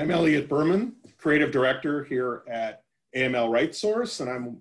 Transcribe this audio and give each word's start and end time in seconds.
I'm 0.00 0.10
Elliot 0.10 0.48
Berman, 0.48 0.94
Creative 1.18 1.50
Director 1.50 2.04
here 2.04 2.42
at 2.48 2.84
AML 3.14 3.50
RightSource, 3.50 4.22
and 4.22 4.30
I'm 4.30 4.56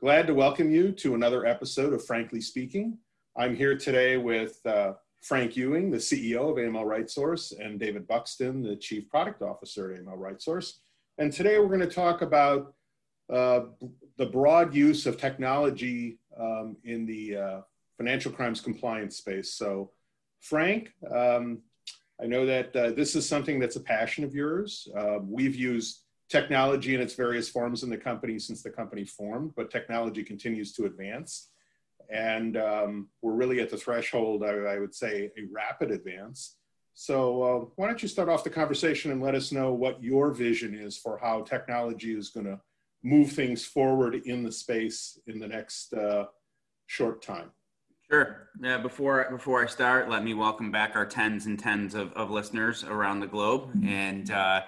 glad 0.00 0.26
to 0.28 0.32
welcome 0.32 0.70
you 0.70 0.92
to 0.92 1.14
another 1.14 1.44
episode 1.44 1.92
of 1.92 2.02
Frankly 2.06 2.40
Speaking. 2.40 2.96
I'm 3.36 3.54
here 3.54 3.76
today 3.76 4.16
with 4.16 4.64
uh, 4.64 4.94
Frank 5.20 5.58
Ewing, 5.58 5.90
the 5.90 5.98
CEO 5.98 6.50
of 6.50 6.56
AML 6.56 6.86
RightSource, 6.86 7.52
and 7.62 7.78
David 7.78 8.08
Buxton, 8.08 8.62
the 8.62 8.76
Chief 8.76 9.06
Product 9.10 9.42
Officer 9.42 9.92
at 9.92 10.00
AML 10.00 10.16
RightSource. 10.16 10.78
And 11.18 11.30
today 11.30 11.58
we're 11.58 11.66
going 11.66 11.80
to 11.80 11.86
talk 11.86 12.22
about 12.22 12.72
uh, 13.30 13.64
the 14.16 14.24
broad 14.24 14.74
use 14.74 15.04
of 15.04 15.18
technology 15.18 16.18
um, 16.40 16.78
in 16.84 17.04
the 17.04 17.36
uh, 17.36 17.60
financial 17.98 18.32
crimes 18.32 18.62
compliance 18.62 19.18
space. 19.18 19.52
So, 19.52 19.90
Frank, 20.40 20.94
um, 21.14 21.58
I 22.20 22.26
know 22.26 22.46
that 22.46 22.74
uh, 22.74 22.90
this 22.90 23.14
is 23.14 23.28
something 23.28 23.58
that's 23.58 23.76
a 23.76 23.80
passion 23.80 24.24
of 24.24 24.34
yours. 24.34 24.88
Uh, 24.96 25.18
we've 25.22 25.54
used 25.54 26.02
technology 26.28 26.94
in 26.94 27.00
its 27.00 27.14
various 27.14 27.48
forms 27.48 27.82
in 27.82 27.90
the 27.90 27.96
company 27.96 28.38
since 28.38 28.62
the 28.62 28.70
company 28.70 29.04
formed, 29.04 29.52
but 29.56 29.70
technology 29.70 30.22
continues 30.22 30.72
to 30.74 30.84
advance. 30.84 31.50
And 32.10 32.56
um, 32.56 33.08
we're 33.22 33.34
really 33.34 33.60
at 33.60 33.70
the 33.70 33.76
threshold, 33.76 34.42
I, 34.42 34.48
I, 34.48 34.78
would 34.78 34.94
say, 34.94 35.30
a 35.36 35.42
rapid 35.52 35.90
advance. 35.90 36.56
So, 36.94 37.42
uh, 37.42 37.64
why 37.76 37.86
don't 37.86 38.02
you 38.02 38.08
start 38.08 38.28
off 38.28 38.44
the 38.44 38.50
conversation 38.50 39.12
and 39.12 39.22
let 39.22 39.34
us 39.34 39.52
know 39.52 39.72
what 39.72 40.02
your 40.02 40.32
vision 40.32 40.74
is 40.74 40.96
for 40.96 41.18
how 41.18 41.42
technology 41.42 42.16
is 42.16 42.30
going 42.30 42.46
to 42.46 42.60
move 43.04 43.30
things 43.30 43.64
forward 43.64 44.14
in 44.14 44.42
the 44.42 44.50
space 44.50 45.18
in 45.26 45.38
the 45.38 45.46
next 45.46 45.92
uh, 45.92 46.24
short 46.86 47.22
time? 47.22 47.50
Sure. 48.10 48.48
Yeah. 48.60 48.78
Before 48.78 49.26
before 49.30 49.62
I 49.62 49.66
start, 49.66 50.08
let 50.08 50.24
me 50.24 50.32
welcome 50.32 50.72
back 50.72 50.96
our 50.96 51.04
tens 51.04 51.44
and 51.44 51.58
tens 51.58 51.94
of, 51.94 52.12
of 52.14 52.30
listeners 52.30 52.82
around 52.82 53.20
the 53.20 53.26
globe, 53.26 53.70
and 53.84 54.30
uh, 54.30 54.62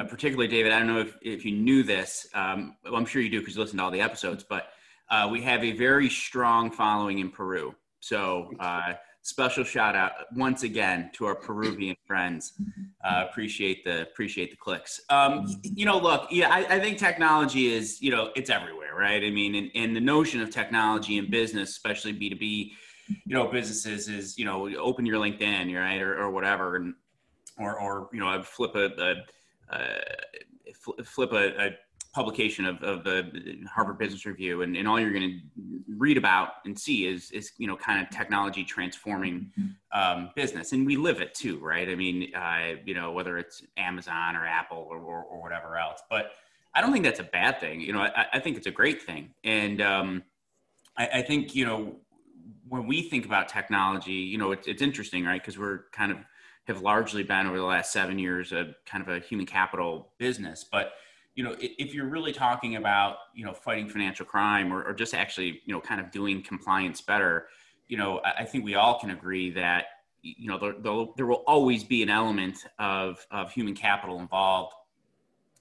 uh, 0.00 0.04
particularly 0.04 0.48
David. 0.48 0.72
I 0.72 0.78
don't 0.78 0.88
know 0.88 1.00
if, 1.00 1.14
if 1.20 1.44
you 1.44 1.52
knew 1.52 1.82
this. 1.82 2.26
Um, 2.32 2.76
well, 2.84 2.96
I'm 2.96 3.04
sure 3.04 3.20
you 3.20 3.28
do 3.28 3.40
because 3.40 3.54
you 3.54 3.60
listen 3.60 3.76
to 3.78 3.84
all 3.84 3.90
the 3.90 4.00
episodes. 4.00 4.44
But 4.48 4.68
uh, 5.10 5.28
we 5.30 5.42
have 5.42 5.62
a 5.62 5.72
very 5.72 6.08
strong 6.08 6.70
following 6.70 7.18
in 7.18 7.30
Peru. 7.30 7.74
So 8.00 8.50
uh, 8.60 8.94
special 9.20 9.64
shout 9.64 9.94
out 9.94 10.12
once 10.34 10.62
again 10.62 11.10
to 11.14 11.26
our 11.26 11.34
Peruvian 11.34 11.96
friends. 12.06 12.54
Uh, 13.04 13.26
appreciate 13.28 13.84
the 13.84 14.02
appreciate 14.02 14.50
the 14.50 14.56
clicks. 14.56 15.02
Um, 15.10 15.60
you 15.62 15.84
know, 15.84 15.98
look, 15.98 16.28
yeah, 16.30 16.48
I, 16.48 16.76
I, 16.76 16.80
think 16.80 16.96
technology 16.98 17.72
is 17.72 18.00
you 18.00 18.10
know 18.10 18.30
it's 18.36 18.48
everywhere, 18.48 18.94
right? 18.96 19.22
I 19.22 19.30
mean, 19.30 19.54
and, 19.54 19.70
and 19.74 19.94
the 19.94 20.00
notion 20.00 20.40
of 20.40 20.50
technology 20.50 21.18
in 21.18 21.30
business, 21.30 21.70
especially 21.70 22.12
B 22.12 22.30
two 22.30 22.36
B 22.36 22.74
you 23.08 23.34
know 23.34 23.46
businesses 23.48 24.08
is 24.08 24.38
you 24.38 24.44
know 24.44 24.68
open 24.76 25.06
your 25.06 25.18
linkedin 25.18 25.74
right 25.74 26.00
or, 26.00 26.18
or 26.18 26.30
whatever 26.30 26.76
and 26.76 26.94
or 27.58 27.80
or 27.80 28.08
you 28.12 28.20
know 28.20 28.28
i 28.28 28.40
flip 28.42 28.74
a, 28.74 28.90
a, 28.98 29.14
a 30.98 31.04
flip 31.04 31.32
a, 31.32 31.66
a, 31.66 31.70
publication 32.12 32.64
of, 32.64 32.82
of 32.82 33.04
the 33.04 33.30
harvard 33.70 33.98
business 33.98 34.24
review 34.24 34.62
and, 34.62 34.74
and 34.74 34.88
all 34.88 34.98
you're 34.98 35.12
going 35.12 35.38
to 35.58 35.82
read 35.98 36.16
about 36.16 36.52
and 36.64 36.78
see 36.78 37.06
is 37.06 37.30
is 37.32 37.52
you 37.58 37.66
know 37.66 37.76
kind 37.76 38.00
of 38.00 38.08
technology 38.08 38.64
transforming 38.64 39.52
um, 39.92 40.30
business 40.34 40.72
and 40.72 40.86
we 40.86 40.96
live 40.96 41.20
it 41.20 41.34
too 41.34 41.58
right? 41.58 41.90
I 41.90 41.94
mean 41.94 42.34
uh, 42.34 42.76
you 42.86 42.94
know 42.94 43.12
whether 43.12 43.36
it's 43.36 43.62
amazon 43.76 44.34
or 44.34 44.46
apple 44.46 44.88
or, 44.90 44.96
or, 44.96 45.24
or, 45.24 45.42
whatever 45.42 45.76
else 45.76 46.00
but 46.08 46.30
i 46.74 46.80
don't 46.80 46.90
think 46.90 47.04
that's 47.04 47.20
a 47.20 47.24
bad 47.24 47.60
thing 47.60 47.82
you 47.82 47.92
know 47.92 48.00
i, 48.00 48.24
I 48.32 48.40
think 48.40 48.56
it's 48.56 48.66
a 48.66 48.70
great 48.70 49.02
thing 49.02 49.34
and 49.44 49.82
um, 49.82 50.22
I, 50.96 51.08
I 51.14 51.22
think 51.22 51.54
you 51.54 51.66
know 51.66 51.96
when 52.68 52.86
we 52.86 53.02
think 53.02 53.26
about 53.26 53.48
technology, 53.48 54.12
you 54.12 54.38
know, 54.38 54.52
it's, 54.52 54.66
it's 54.66 54.82
interesting, 54.82 55.24
right? 55.24 55.40
Because 55.40 55.58
we're 55.58 55.84
kind 55.92 56.12
of 56.12 56.18
have 56.66 56.82
largely 56.82 57.22
been 57.22 57.46
over 57.46 57.56
the 57.56 57.64
last 57.64 57.92
seven 57.92 58.18
years 58.18 58.52
a 58.52 58.74
kind 58.86 59.06
of 59.06 59.08
a 59.08 59.20
human 59.20 59.46
capital 59.46 60.08
business. 60.18 60.64
But 60.64 60.92
you 61.34 61.44
know, 61.44 61.54
if 61.60 61.94
you're 61.94 62.08
really 62.08 62.32
talking 62.32 62.76
about 62.76 63.16
you 63.34 63.44
know 63.44 63.52
fighting 63.52 63.88
financial 63.88 64.26
crime 64.26 64.72
or, 64.72 64.82
or 64.82 64.94
just 64.94 65.14
actually 65.14 65.60
you 65.64 65.74
know 65.74 65.80
kind 65.80 66.00
of 66.00 66.10
doing 66.10 66.42
compliance 66.42 67.00
better, 67.00 67.46
you 67.88 67.96
know, 67.96 68.20
I, 68.24 68.44
think 68.44 68.64
we 68.64 68.74
all 68.74 68.98
can 68.98 69.10
agree 69.10 69.50
that 69.50 69.84
you 70.22 70.48
know 70.48 70.58
there, 70.58 71.04
there 71.16 71.26
will 71.26 71.44
always 71.46 71.84
be 71.84 72.02
an 72.02 72.10
element 72.10 72.64
of 72.78 73.24
of 73.30 73.52
human 73.52 73.74
capital 73.74 74.18
involved 74.18 74.74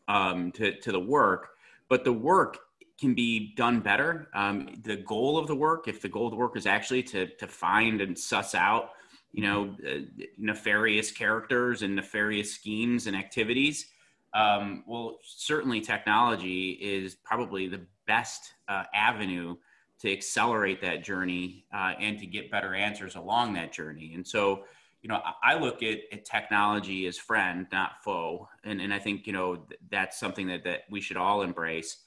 um, 0.07 0.51
to 0.53 0.79
to 0.79 0.91
the 0.91 0.99
work, 0.99 1.49
but 1.89 2.03
the 2.03 2.13
work 2.13 2.59
can 2.99 3.13
be 3.13 3.53
done 3.55 3.81
better. 3.81 4.27
Um, 4.33 4.69
the 4.83 4.97
goal 4.97 5.37
of 5.37 5.47
the 5.47 5.55
work, 5.55 5.87
if 5.87 6.01
the 6.01 6.09
goal 6.09 6.27
of 6.27 6.31
the 6.31 6.37
work 6.37 6.55
is 6.55 6.65
actually 6.65 7.03
to 7.03 7.27
to 7.27 7.47
find 7.47 8.01
and 8.01 8.17
suss 8.17 8.55
out, 8.55 8.91
you 9.31 9.43
know, 9.43 9.75
uh, 9.87 10.27
nefarious 10.37 11.11
characters 11.11 11.81
and 11.81 11.95
nefarious 11.95 12.53
schemes 12.53 13.07
and 13.07 13.15
activities, 13.15 13.87
um, 14.33 14.83
well, 14.85 15.17
certainly 15.23 15.81
technology 15.81 16.71
is 16.71 17.15
probably 17.15 17.67
the 17.67 17.81
best 18.05 18.53
uh, 18.67 18.83
avenue 18.93 19.55
to 19.99 20.11
accelerate 20.11 20.81
that 20.81 21.03
journey 21.03 21.65
uh, 21.73 21.93
and 21.99 22.19
to 22.19 22.25
get 22.25 22.51
better 22.51 22.75
answers 22.75 23.15
along 23.15 23.53
that 23.53 23.71
journey. 23.71 24.11
And 24.13 24.27
so, 24.27 24.65
you 25.01 25.09
know, 25.09 25.21
I 25.41 25.57
look 25.57 25.83
at, 25.83 25.99
at 26.11 26.25
technology 26.25 27.07
as 27.07 27.17
friend, 27.17 27.65
not 27.71 28.03
foe, 28.03 28.49
and 28.63 28.81
and 28.81 28.93
I 28.93 28.99
think 28.99 29.27
you 29.27 29.33
know 29.33 29.65
that's 29.91 30.19
something 30.19 30.47
that 30.47 30.63
that 30.63 30.81
we 30.89 30.99
should 30.99 31.17
all 31.17 31.43
embrace. 31.43 31.97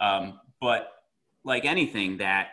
Um, 0.00 0.40
but 0.60 0.92
like 1.44 1.64
anything 1.64 2.18
that 2.18 2.48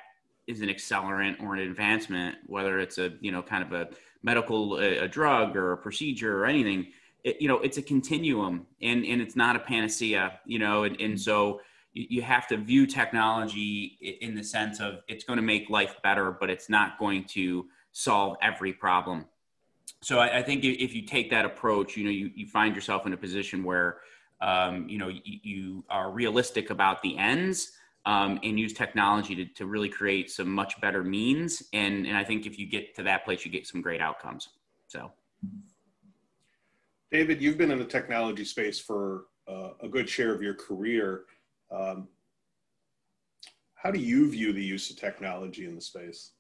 is 0.48 0.62
an 0.62 0.70
accelerant 0.70 1.42
or 1.42 1.56
an 1.56 1.62
advancement, 1.62 2.38
whether 2.48 2.80
it's 2.80 2.98
a 2.98 3.14
you 3.20 3.32
know 3.32 3.42
kind 3.42 3.64
of 3.64 3.74
a 3.74 3.90
medical 4.24 4.78
a, 4.78 5.00
a 5.00 5.08
drug 5.08 5.56
or 5.56 5.74
a 5.74 5.78
procedure 5.78 6.40
or 6.40 6.46
anything, 6.46 6.88
it, 7.24 7.42
you 7.42 7.48
know 7.48 7.60
it's 7.60 7.78
a 7.78 7.82
continuum 7.82 8.66
and 8.82 9.06
and 9.06 9.22
it's 9.22 9.36
not 9.36 9.56
a 9.56 9.60
panacea, 9.60 10.40
you 10.46 10.60
know, 10.60 10.84
and, 10.84 11.00
and 11.02 11.20
so 11.20 11.62
you, 11.96 12.22
have 12.22 12.46
to 12.48 12.58
view 12.58 12.86
technology 12.86 13.98
in 14.22 14.36
the 14.36 14.44
sense 14.44 14.82
of 14.82 15.00
it's 15.08 15.24
going 15.24 15.38
to 15.38 15.44
make 15.44 15.70
life 15.70 15.96
better, 16.04 16.30
but 16.30 16.50
it's 16.50 16.70
not 16.70 17.00
going 17.00 17.24
to 17.24 17.68
solve 17.94 18.36
every 18.42 18.74
problem. 18.74 19.26
So 20.02 20.20
I, 20.20 20.40
I 20.40 20.44
think 20.44 20.66
if 20.66 20.94
you 20.94 21.04
take 21.04 21.30
that 21.30 21.46
approach, 21.46 21.96
you 21.96 22.04
know, 22.04 22.10
you, 22.10 22.32
you 22.36 22.48
find 22.48 22.76
yourself 22.76 23.06
in 23.06 23.14
a 23.14 23.18
position 23.18 23.64
where 23.64 24.00
um, 24.42 24.88
you 24.90 24.98
know 24.98 25.08
you, 25.08 25.22
you, 25.24 25.84
are 25.90 26.12
realistic 26.12 26.70
about 26.70 27.02
the 27.02 27.18
ends 27.18 27.72
um, 28.06 28.40
and 28.44 28.60
use 28.60 28.74
technology 28.74 29.36
to, 29.36 29.46
to 29.54 29.66
really 29.66 29.90
create 29.90 30.30
some 30.30 30.50
much 30.50 30.80
better 30.82 31.04
means. 31.04 31.64
And, 31.74 32.06
and 32.06 32.16
i 32.18 32.24
think 32.24 32.46
if 32.46 32.60
you 32.60 32.68
get 32.68 32.96
to 32.96 33.04
that 33.04 33.26
place 33.26 33.46
you 33.46 33.52
get 33.52 33.68
some 33.68 33.82
great 33.82 34.02
outcomes. 34.02 34.50
So. 34.88 35.12
David 37.12 37.42
you've 37.42 37.58
been 37.58 37.72
in 37.72 37.80
the 37.80 37.86
technology 37.86 38.46
space 38.46 38.80
for 38.80 39.26
uh, 39.48 39.70
a 39.82 39.88
good 39.88 40.10
share 40.10 40.34
of 40.34 40.42
your 40.42 40.56
career. 40.56 41.24
Um, 41.72 42.08
how 43.76 43.92
do 43.92 44.00
you 44.00 44.30
view 44.30 44.52
the 44.52 44.64
use 44.64 44.90
of 44.90 44.98
technology 44.98 45.66
in 45.66 45.76
the 45.76 45.82
space? 45.82 46.32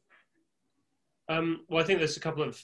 Um, 1.29 1.61
well 1.69 1.83
i 1.83 1.85
think 1.85 1.99
there's 1.99 2.17
a 2.17 2.19
couple 2.19 2.43
of 2.43 2.63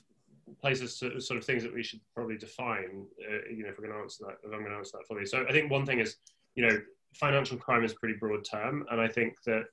places 0.60 1.00
to 1.00 1.20
sort 1.20 1.38
of 1.38 1.46
things 1.46 1.64
that 1.64 1.74
we 1.74 1.84
should 1.84 2.00
probably 2.14 2.38
define, 2.38 3.06
uh, 3.30 3.50
you 3.54 3.64
know, 3.64 3.70
if 3.70 3.78
we're 3.78 3.86
going 3.88 3.98
to 3.98 4.02
answer 4.02 4.26
that, 4.26 4.38
if 4.44 4.54
I'm 4.54 4.60
going 4.60 4.72
to 4.72 4.78
answer 4.78 4.98
that 4.98 5.08
for 5.08 5.20
you 5.20 5.26
So 5.26 5.46
I 5.48 5.52
think 5.52 5.72
one 5.72 5.86
thing 5.86 6.00
is, 6.00 6.18
you 6.56 6.68
know, 6.68 6.78
financial 7.14 7.58
crime 7.58 7.84
is 7.84 7.92
a 7.94 7.96
pretty 7.96 8.16
broad 8.20 8.44
term. 8.44 8.86
And 8.92 9.00
I 9.00 9.08
think 9.08 9.42
that 9.46 9.64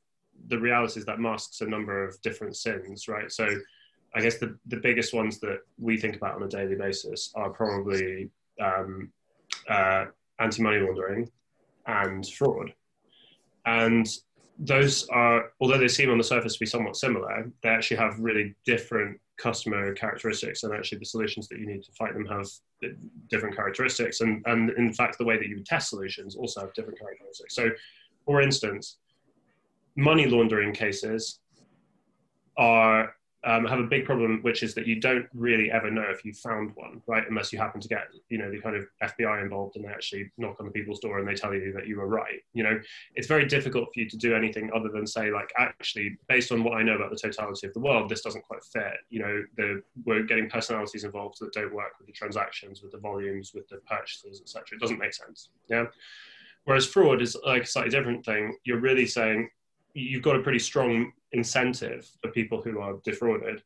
the 0.49 0.59
reality 0.59 1.01
is 1.01 1.07
that 1.07 1.21
masks 1.21 1.61
a 1.61 1.67
number 1.67 2.05
of 2.05 2.21
different 2.23 2.57
sins, 2.57 3.09
right? 3.09 3.31
So 3.31 3.49
I 4.15 4.21
guess 4.21 4.39
the, 4.39 4.57
the 4.67 4.77
biggest 4.77 5.13
ones 5.13 5.39
that 5.41 5.59
we 5.79 5.97
think 5.97 6.17
about 6.17 6.35
on 6.35 6.43
a 6.43 6.49
daily 6.49 6.75
basis 6.75 7.33
are 7.35 7.51
probably 7.51 8.31
um, 8.61 9.11
uh, 9.69 10.07
anti-money 10.39 10.79
laundering 10.81 11.31
and 11.87 12.27
fraud. 12.27 12.73
And 13.67 14.09
those 14.59 15.07
are, 15.09 15.53
although 15.61 15.79
they 15.79 15.89
seem 15.89 16.11
on 16.11 16.19
the 16.19 16.25
surface 16.25 16.55
to 16.55 16.61
be 16.61 16.67
somewhat 16.67 16.97
similar, 16.97 17.51
they 17.63 17.69
actually 17.69 17.99
have 17.99 18.19
really 18.19 18.55
different 18.65 19.21
customer 19.39 19.95
characteristics 19.95 20.65
and 20.65 20.75
actually 20.75 20.99
the 20.99 21.05
solutions 21.05 21.47
that 21.49 21.59
you 21.59 21.67
need 21.67 21.83
to 21.83 21.93
fight 21.93 22.13
them 22.13 22.27
have 22.27 22.47
different 23.29 23.55
characteristics. 23.55 24.21
And, 24.21 24.43
and 24.47 24.71
in 24.71 24.93
fact 24.93 25.17
the 25.17 25.25
way 25.25 25.37
that 25.37 25.47
you 25.47 25.63
test 25.65 25.91
solutions 25.91 26.35
also 26.35 26.61
have 26.61 26.75
different 26.75 26.99
characteristics. 26.99 27.55
So 27.55 27.71
for 28.25 28.43
instance 28.43 28.97
money 29.97 30.27
laundering 30.27 30.73
cases 30.73 31.41
are 32.57 33.15
um, 33.45 33.65
have 33.67 33.79
a 33.79 33.85
big 33.85 34.05
problem, 34.05 34.41
which 34.43 34.65
is 34.65 34.75
that 34.75 34.87
you 34.87 35.01
don't 35.01 35.27
really 35.33 35.71
ever 35.71 35.91
know 35.91 36.07
if 36.11 36.25
you 36.25 36.33
found 36.33 36.73
one, 36.75 37.01
right? 37.07 37.25
Unless 37.29 37.53
you 37.53 37.59
happen 37.59 37.81
to 37.81 37.87
get, 37.87 38.09
you 38.29 38.39
know, 38.39 38.51
the 38.51 38.61
kind 38.61 38.75
of 38.75 38.87
FBI 39.01 39.43
involved 39.43 39.77
and 39.77 39.85
they 39.85 39.91
actually 39.91 40.31
knock 40.39 40.57
on 40.59 40.67
the 40.67 40.73
people's 40.73 40.99
door 40.99 41.21
and 41.21 41.29
they 41.29 41.35
tell 41.35 41.55
you 41.55 41.73
that 41.73 41.87
you 41.87 41.99
were 41.99 42.09
right. 42.09 42.41
You 42.53 42.65
know, 42.65 42.81
it's 43.15 43.29
very 43.29 43.47
difficult 43.47 43.91
for 43.95 44.01
you 44.01 44.09
to 44.09 44.17
do 44.17 44.35
anything 44.35 44.71
other 44.75 44.89
than 44.89 45.07
say, 45.07 45.31
like, 45.31 45.53
actually, 45.57 46.19
based 46.29 46.51
on 46.51 46.65
what 46.65 46.75
I 46.75 46.83
know 46.83 46.97
about 46.97 47.11
the 47.11 47.17
totality 47.17 47.69
of 47.69 47.75
the 47.75 47.81
world, 47.81 48.09
this 48.09 48.23
doesn't 48.23 48.45
quite 48.45 48.65
fit. 48.65 48.99
You 49.09 49.21
know, 49.21 49.45
the, 49.57 49.83
we're 50.05 50.25
getting 50.25 50.51
personalities 50.51 51.05
involved 51.05 51.39
that 51.41 51.53
don't 51.53 51.73
work 51.73 51.93
with 51.99 52.09
the 52.09 52.13
transactions, 52.13 52.83
with 52.83 52.91
the 52.91 52.99
volumes, 52.99 53.53
with 53.55 53.69
the 53.69 53.77
purchases, 53.89 54.41
etc. 54.41 54.65
It 54.73 54.81
doesn't 54.81 54.99
make 54.99 55.15
sense. 55.15 55.51
Yeah. 55.69 55.85
Whereas 56.65 56.87
fraud 56.87 57.23
is 57.23 57.37
like 57.47 57.63
a 57.63 57.67
slightly 57.67 57.91
different 57.91 58.25
thing. 58.25 58.57
You're 58.65 58.81
really 58.81 59.07
saying, 59.07 59.49
you've 59.95 60.23
got 60.23 60.37
a 60.37 60.43
pretty 60.43 60.59
strong 60.59 61.13
incentive 61.33 62.11
for 62.23 62.31
people 62.31 62.63
who 62.63 62.81
are 62.81 62.95
defrauded 63.05 63.63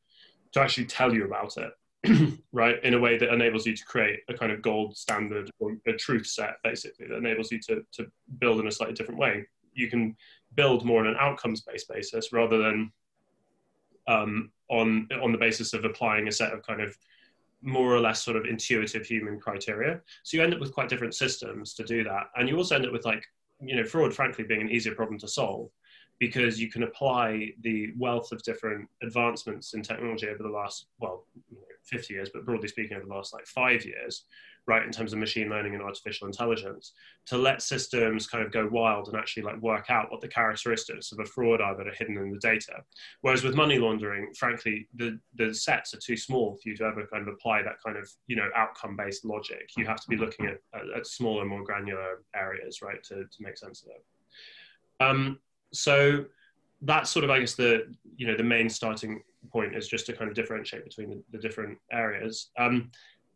to 0.53 0.61
actually 0.61 0.87
tell 0.87 1.15
you 1.15 1.25
about 1.25 1.57
it 1.57 1.73
right, 2.53 2.83
in 2.83 2.95
a 2.95 2.99
way 2.99 3.17
that 3.17 3.33
enables 3.33 3.65
you 3.65 3.77
to 3.77 3.85
create 3.85 4.21
a 4.29 4.35
kind 4.35 4.51
of 4.51 4.61
gold 4.61 4.97
standard 4.97 5.51
or 5.61 5.77
a 5.87 5.93
truth 5.93 6.27
set, 6.27 6.57
basically, 6.65 7.07
that 7.07 7.17
enables 7.17 7.53
you 7.53 7.61
to, 7.61 7.85
to 7.93 8.11
build 8.39 8.61
in 8.61 8.67
a 8.67 8.73
slightly 8.73 8.95
different 8.95 9.21
way. 9.21 9.47
You 9.73 9.89
can 9.89 10.17
build 10.55 10.85
more 10.85 11.01
on 11.01 11.07
an 11.07 11.17
outcomes 11.19 11.61
based 11.61 11.89
basis 11.89 12.33
rather 12.33 12.59
than 12.59 12.93
um, 14.09 14.51
on, 14.69 15.09
on 15.23 15.31
the 15.31 15.39
basis 15.39 15.75
of 15.75 15.85
applying 15.85 16.27
a 16.27 16.33
set 16.33 16.53
of 16.53 16.67
kind 16.67 16.81
of 16.81 16.97
more 17.63 17.95
or 17.95 18.01
less 18.01 18.23
sort 18.23 18.37
of 18.37 18.47
intuitive 18.47 19.07
human 19.07 19.39
criteria. 19.39 20.01
So 20.25 20.37
you 20.37 20.43
end 20.43 20.55
up 20.55 20.61
with 20.61 20.75
quite 20.75 20.89
different 20.89 21.15
systems 21.15 21.75
to 21.75 21.85
do 21.85 22.03
that. 22.03 22.31
And 22.35 22.49
you 22.49 22.57
also 22.57 22.75
end 22.75 22.87
up 22.87 22.93
with 22.93 23.05
like, 23.05 23.25
you 23.61 23.77
know, 23.77 23.85
fraud, 23.85 24.13
frankly, 24.13 24.43
being 24.43 24.63
an 24.63 24.71
easier 24.71 24.97
problem 24.97 25.21
to 25.21 25.29
solve 25.29 25.71
because 26.23 26.61
you 26.61 26.71
can 26.71 26.85
apply 26.85 27.51
the 27.63 27.89
wealth 27.99 28.31
of 28.31 28.41
different 28.45 28.89
advancements 29.03 29.75
in 29.75 29.83
technology 29.83 30.29
over 30.29 30.41
the 30.41 30.49
last, 30.49 30.87
well, 31.01 31.27
50 31.83 32.15
years, 32.15 32.31
but 32.33 32.47
broadly 32.47 32.69
speaking, 32.69 32.97
over 32.97 33.07
the 33.07 33.13
last 33.13 33.33
like 33.33 33.45
five 33.45 33.85
years, 33.85 34.23
right, 34.69 34.87
in 34.87 34.93
terms 34.93 35.13
of 35.13 35.19
machine 35.19 35.51
learning 35.51 35.75
and 35.75 35.83
artificial 35.83 36.29
intelligence, 36.29 36.93
to 37.27 37.37
let 37.37 37.61
systems 37.61 38.29
kind 38.29 38.47
of 38.47 38.53
go 38.53 38.69
wild 38.71 39.09
and 39.09 39.17
actually 39.17 39.43
like 39.43 39.61
work 39.63 39.87
out 39.91 40.13
what 40.13 40.21
the 40.21 40.29
characteristics 40.29 41.11
of 41.11 41.19
a 41.19 41.25
fraud 41.25 41.61
are 41.61 41.77
that 41.77 41.89
are 41.89 41.95
hidden 41.99 42.17
in 42.17 42.31
the 42.31 42.39
data. 42.39 42.75
Whereas 43.23 43.43
with 43.43 43.57
money 43.57 43.81
laundering, 43.81 44.33
frankly, 44.39 44.87
the, 44.95 45.19
the 45.35 45.53
sets 45.53 45.93
are 45.93 45.99
too 45.99 46.17
small 46.17 46.57
for 46.63 46.69
you 46.69 46.77
to 46.77 46.85
ever 46.85 47.05
kind 47.13 47.27
of 47.27 47.35
apply 47.35 47.65
that 47.65 47.83
kind 47.85 47.97
of, 47.97 48.09
you 48.29 48.37
know, 48.37 48.49
outcome-based 48.55 49.25
logic. 49.25 49.71
You 49.77 49.87
have 49.87 50.01
to 50.01 50.09
be 50.09 50.17
looking 50.17 50.47
at, 50.47 50.61
at, 50.73 50.99
at 50.99 51.07
smaller, 51.09 51.45
more 51.45 51.65
granular 51.65 52.23
areas, 52.37 52.81
right, 52.81 53.03
to, 53.09 53.25
to 53.25 53.37
make 53.41 53.59
sense 53.59 53.83
of 53.83 53.89
it. 53.89 54.05
Um, 55.05 55.41
so 55.73 56.25
that's 56.83 57.11
sort 57.11 57.25
of, 57.25 57.31
I 57.31 57.41
guess, 57.41 57.55
the 57.55 57.95
you 58.17 58.27
know 58.27 58.37
the 58.37 58.43
main 58.43 58.69
starting 58.69 59.23
point 59.51 59.75
is 59.75 59.89
just 59.89 60.07
to 60.07 60.13
kind 60.13 60.29
of 60.29 60.37
differentiate 60.37 60.85
between 60.85 61.11
the, 61.11 61.23
the 61.33 61.39
different 61.39 61.79
areas. 61.91 62.51
Um, 62.59 62.91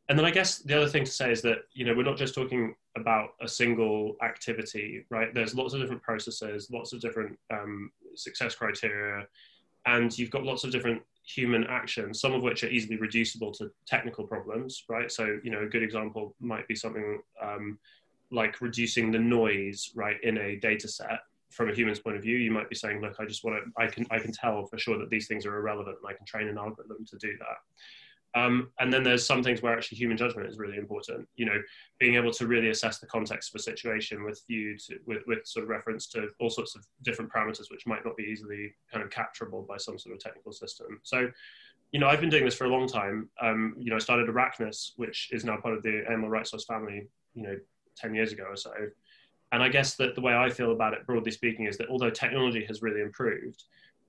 and 0.08 0.16
then 0.16 0.24
I 0.24 0.30
guess 0.30 0.58
the 0.58 0.76
other 0.76 0.88
thing 0.88 1.04
to 1.04 1.10
say 1.10 1.32
is 1.32 1.42
that 1.42 1.58
you 1.72 1.84
know 1.84 1.94
we're 1.94 2.04
not 2.04 2.16
just 2.16 2.34
talking 2.34 2.74
about 2.96 3.30
a 3.40 3.48
single 3.48 4.16
activity, 4.22 5.04
right? 5.10 5.32
There's 5.34 5.54
lots 5.54 5.74
of 5.74 5.80
different 5.80 6.02
processes, 6.02 6.68
lots 6.70 6.92
of 6.92 7.00
different 7.00 7.38
um, 7.52 7.90
success 8.14 8.54
criteria, 8.54 9.26
and 9.86 10.16
you've 10.16 10.30
got 10.30 10.44
lots 10.44 10.64
of 10.64 10.70
different 10.70 11.02
human 11.24 11.64
actions, 11.64 12.20
some 12.20 12.32
of 12.32 12.42
which 12.42 12.62
are 12.62 12.68
easily 12.68 12.96
reducible 12.96 13.50
to 13.52 13.70
technical 13.86 14.24
problems, 14.24 14.84
right? 14.88 15.10
So 15.10 15.38
you 15.42 15.50
know 15.50 15.62
a 15.62 15.66
good 15.66 15.82
example 15.82 16.34
might 16.40 16.68
be 16.68 16.74
something 16.74 17.20
um, 17.42 17.78
like 18.30 18.60
reducing 18.60 19.10
the 19.10 19.18
noise, 19.18 19.92
right, 19.94 20.22
in 20.22 20.38
a 20.38 20.56
data 20.56 20.88
set 20.88 21.20
from 21.56 21.70
a 21.70 21.74
human's 21.74 21.98
point 21.98 22.16
of 22.16 22.22
view, 22.22 22.36
you 22.36 22.50
might 22.50 22.68
be 22.68 22.74
saying, 22.74 23.00
look, 23.00 23.16
I 23.18 23.24
just 23.24 23.42
want 23.42 23.56
to, 23.56 23.82
I 23.82 23.86
can, 23.86 24.06
I 24.10 24.18
can 24.18 24.30
tell 24.30 24.66
for 24.66 24.78
sure 24.78 24.98
that 24.98 25.08
these 25.08 25.26
things 25.26 25.46
are 25.46 25.56
irrelevant 25.56 25.96
and 26.02 26.08
I 26.08 26.14
can 26.14 26.26
train 26.26 26.48
an 26.48 26.58
algorithm 26.58 27.04
to 27.06 27.16
do 27.16 27.32
that. 27.38 28.38
Um, 28.38 28.70
and 28.78 28.92
then 28.92 29.02
there's 29.02 29.26
some 29.26 29.42
things 29.42 29.62
where 29.62 29.74
actually 29.74 29.96
human 29.96 30.18
judgment 30.18 30.46
is 30.50 30.58
really 30.58 30.76
important. 30.76 31.26
You 31.36 31.46
know, 31.46 31.62
being 31.98 32.16
able 32.16 32.30
to 32.32 32.46
really 32.46 32.68
assess 32.68 32.98
the 32.98 33.06
context 33.06 33.50
of 33.50 33.58
a 33.58 33.62
situation 33.62 34.22
with 34.22 34.42
you 34.48 34.76
to, 34.76 34.98
with, 35.06 35.22
with 35.26 35.46
sort 35.46 35.62
of 35.62 35.70
reference 35.70 36.06
to 36.08 36.28
all 36.38 36.50
sorts 36.50 36.76
of 36.76 36.86
different 37.02 37.32
parameters, 37.32 37.70
which 37.70 37.86
might 37.86 38.04
not 38.04 38.18
be 38.18 38.24
easily 38.24 38.74
kind 38.92 39.02
of 39.02 39.10
capturable 39.10 39.66
by 39.66 39.78
some 39.78 39.98
sort 39.98 40.14
of 40.14 40.20
technical 40.20 40.52
system. 40.52 41.00
So, 41.02 41.30
you 41.92 42.00
know, 42.00 42.08
I've 42.08 42.20
been 42.20 42.28
doing 42.28 42.44
this 42.44 42.56
for 42.56 42.64
a 42.64 42.68
long 42.68 42.86
time. 42.86 43.30
Um, 43.40 43.74
you 43.78 43.88
know, 43.88 43.96
I 43.96 44.00
started 44.00 44.28
Arachnys, 44.28 44.90
which 44.96 45.30
is 45.32 45.46
now 45.46 45.56
part 45.56 45.74
of 45.74 45.82
the 45.82 46.04
AML 46.10 46.28
Right 46.28 46.46
Source 46.46 46.66
family, 46.66 47.06
you 47.34 47.42
know, 47.42 47.56
10 47.96 48.14
years 48.14 48.32
ago 48.32 48.44
or 48.50 48.56
so. 48.56 48.72
And 49.56 49.62
I 49.62 49.70
guess 49.70 49.94
that 49.94 50.14
the 50.14 50.20
way 50.20 50.34
I 50.34 50.50
feel 50.50 50.72
about 50.72 50.92
it, 50.92 51.06
broadly 51.06 51.30
speaking, 51.30 51.64
is 51.64 51.78
that 51.78 51.88
although 51.88 52.10
technology 52.10 52.62
has 52.66 52.82
really 52.82 53.00
improved, 53.00 53.64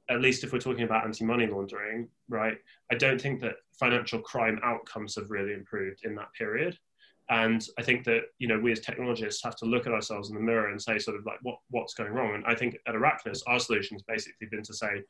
at 0.09 0.19
least 0.19 0.43
if 0.43 0.51
we're 0.51 0.59
talking 0.59 0.83
about 0.83 1.05
anti-money 1.05 1.47
laundering, 1.47 2.09
right, 2.27 2.57
I 2.91 2.95
don't 2.95 3.19
think 3.21 3.39
that 3.39 3.55
financial 3.71 4.19
crime 4.19 4.59
outcomes 4.61 5.15
have 5.15 5.31
really 5.31 5.53
improved 5.53 6.03
in 6.03 6.15
that 6.15 6.33
period. 6.33 6.77
And 7.29 7.65
I 7.79 7.81
think 7.81 8.03
that 8.03 8.23
you 8.39 8.49
know 8.49 8.59
we 8.59 8.73
as 8.73 8.81
technologists 8.81 9.41
have 9.41 9.55
to 9.57 9.65
look 9.65 9.87
at 9.87 9.93
ourselves 9.93 10.27
in 10.27 10.35
the 10.35 10.41
mirror 10.41 10.67
and 10.67 10.81
say 10.81 10.99
sort 10.99 11.15
of 11.15 11.25
like 11.25 11.39
what 11.43 11.59
what's 11.69 11.93
going 11.93 12.11
wrong. 12.11 12.35
And 12.35 12.43
I 12.45 12.53
think 12.53 12.75
at 12.85 12.95
Arachnys, 12.95 13.39
our 13.47 13.61
solution 13.61 13.95
has 13.95 14.03
basically 14.03 14.47
been 14.51 14.63
to 14.63 14.73
say, 14.73 15.01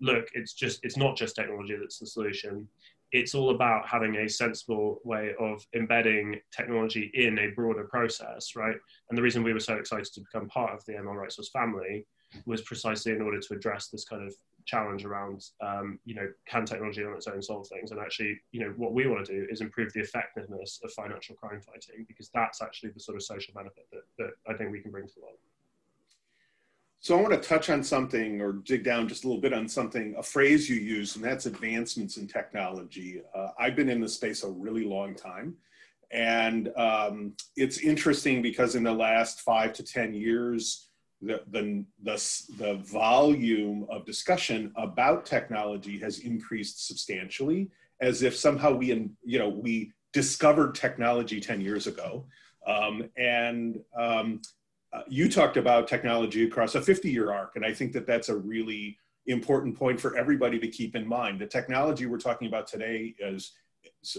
look, 0.00 0.26
it's 0.34 0.54
just 0.54 0.80
it's 0.82 0.96
not 0.96 1.16
just 1.16 1.36
technology 1.36 1.76
that's 1.76 2.00
the 2.00 2.06
solution 2.06 2.66
it's 3.14 3.32
all 3.32 3.50
about 3.50 3.86
having 3.86 4.16
a 4.16 4.28
sensible 4.28 4.98
way 5.04 5.34
of 5.38 5.64
embedding 5.72 6.40
technology 6.50 7.12
in 7.14 7.38
a 7.38 7.52
broader 7.54 7.84
process, 7.84 8.56
right? 8.56 8.74
And 9.08 9.16
the 9.16 9.22
reason 9.22 9.44
we 9.44 9.52
were 9.52 9.60
so 9.60 9.74
excited 9.74 10.12
to 10.14 10.20
become 10.20 10.48
part 10.48 10.74
of 10.74 10.84
the 10.84 10.94
AML 10.94 11.14
Right 11.14 11.32
Source 11.32 11.50
family 11.50 12.08
was 12.44 12.62
precisely 12.62 13.12
in 13.12 13.22
order 13.22 13.38
to 13.38 13.54
address 13.54 13.86
this 13.86 14.04
kind 14.04 14.26
of 14.26 14.34
challenge 14.66 15.04
around, 15.04 15.44
um, 15.60 16.00
you 16.04 16.16
know, 16.16 16.26
can 16.48 16.66
technology 16.66 17.04
on 17.04 17.14
its 17.14 17.28
own 17.28 17.40
solve 17.40 17.68
things? 17.68 17.92
And 17.92 18.00
actually, 18.00 18.40
you 18.50 18.58
know, 18.58 18.74
what 18.76 18.92
we 18.92 19.06
want 19.06 19.24
to 19.24 19.32
do 19.32 19.46
is 19.48 19.60
improve 19.60 19.92
the 19.92 20.00
effectiveness 20.00 20.80
of 20.82 20.92
financial 20.92 21.36
crime 21.36 21.60
fighting 21.60 22.04
because 22.08 22.30
that's 22.34 22.62
actually 22.62 22.90
the 22.90 23.00
sort 23.00 23.16
of 23.16 23.22
social 23.22 23.54
benefit 23.54 23.86
that, 23.92 24.02
that 24.18 24.30
I 24.52 24.56
think 24.56 24.72
we 24.72 24.80
can 24.80 24.90
bring 24.90 25.06
to 25.06 25.14
the 25.14 25.20
world. 25.20 25.38
So 27.04 27.18
I 27.18 27.20
want 27.20 27.34
to 27.34 27.48
touch 27.48 27.68
on 27.68 27.84
something 27.84 28.40
or 28.40 28.52
dig 28.52 28.82
down 28.82 29.08
just 29.08 29.24
a 29.24 29.26
little 29.26 29.42
bit 29.42 29.52
on 29.52 29.68
something, 29.68 30.14
a 30.16 30.22
phrase 30.22 30.70
you 30.70 30.76
use, 30.76 31.16
and 31.16 31.22
that's 31.22 31.44
advancements 31.44 32.16
in 32.16 32.26
technology. 32.26 33.20
Uh, 33.34 33.48
I've 33.58 33.76
been 33.76 33.90
in 33.90 34.00
this 34.00 34.14
space 34.14 34.42
a 34.42 34.48
really 34.48 34.86
long 34.86 35.14
time. 35.14 35.54
And 36.10 36.72
um, 36.78 37.34
it's 37.56 37.76
interesting 37.76 38.40
because 38.40 38.74
in 38.74 38.84
the 38.84 38.92
last 38.94 39.42
five 39.42 39.74
to 39.74 39.82
10 39.82 40.14
years, 40.14 40.88
the, 41.20 41.42
the, 41.50 41.84
the, 42.04 42.14
the 42.56 42.80
volume 42.90 43.86
of 43.90 44.06
discussion 44.06 44.72
about 44.74 45.26
technology 45.26 45.98
has 45.98 46.20
increased 46.20 46.86
substantially 46.86 47.68
as 48.00 48.22
if 48.22 48.34
somehow 48.34 48.72
we, 48.72 49.10
you 49.22 49.38
know, 49.38 49.50
we 49.50 49.92
discovered 50.14 50.74
technology 50.74 51.38
10 51.38 51.60
years 51.60 51.86
ago. 51.86 52.24
Um, 52.66 53.10
and 53.18 53.78
um, 53.94 54.40
uh, 54.94 55.02
you 55.08 55.28
talked 55.28 55.56
about 55.56 55.88
technology 55.88 56.44
across 56.44 56.74
a 56.74 56.80
50 56.80 57.10
year 57.10 57.32
arc, 57.32 57.56
and 57.56 57.64
I 57.64 57.74
think 57.74 57.92
that 57.92 58.06
that's 58.06 58.28
a 58.28 58.36
really 58.36 58.96
important 59.26 59.76
point 59.76 60.00
for 60.00 60.16
everybody 60.16 60.58
to 60.58 60.68
keep 60.68 60.94
in 60.94 61.06
mind. 61.06 61.40
The 61.40 61.46
technology 61.46 62.06
we're 62.06 62.18
talking 62.18 62.46
about 62.46 62.66
today 62.66 63.14
is 63.18 63.52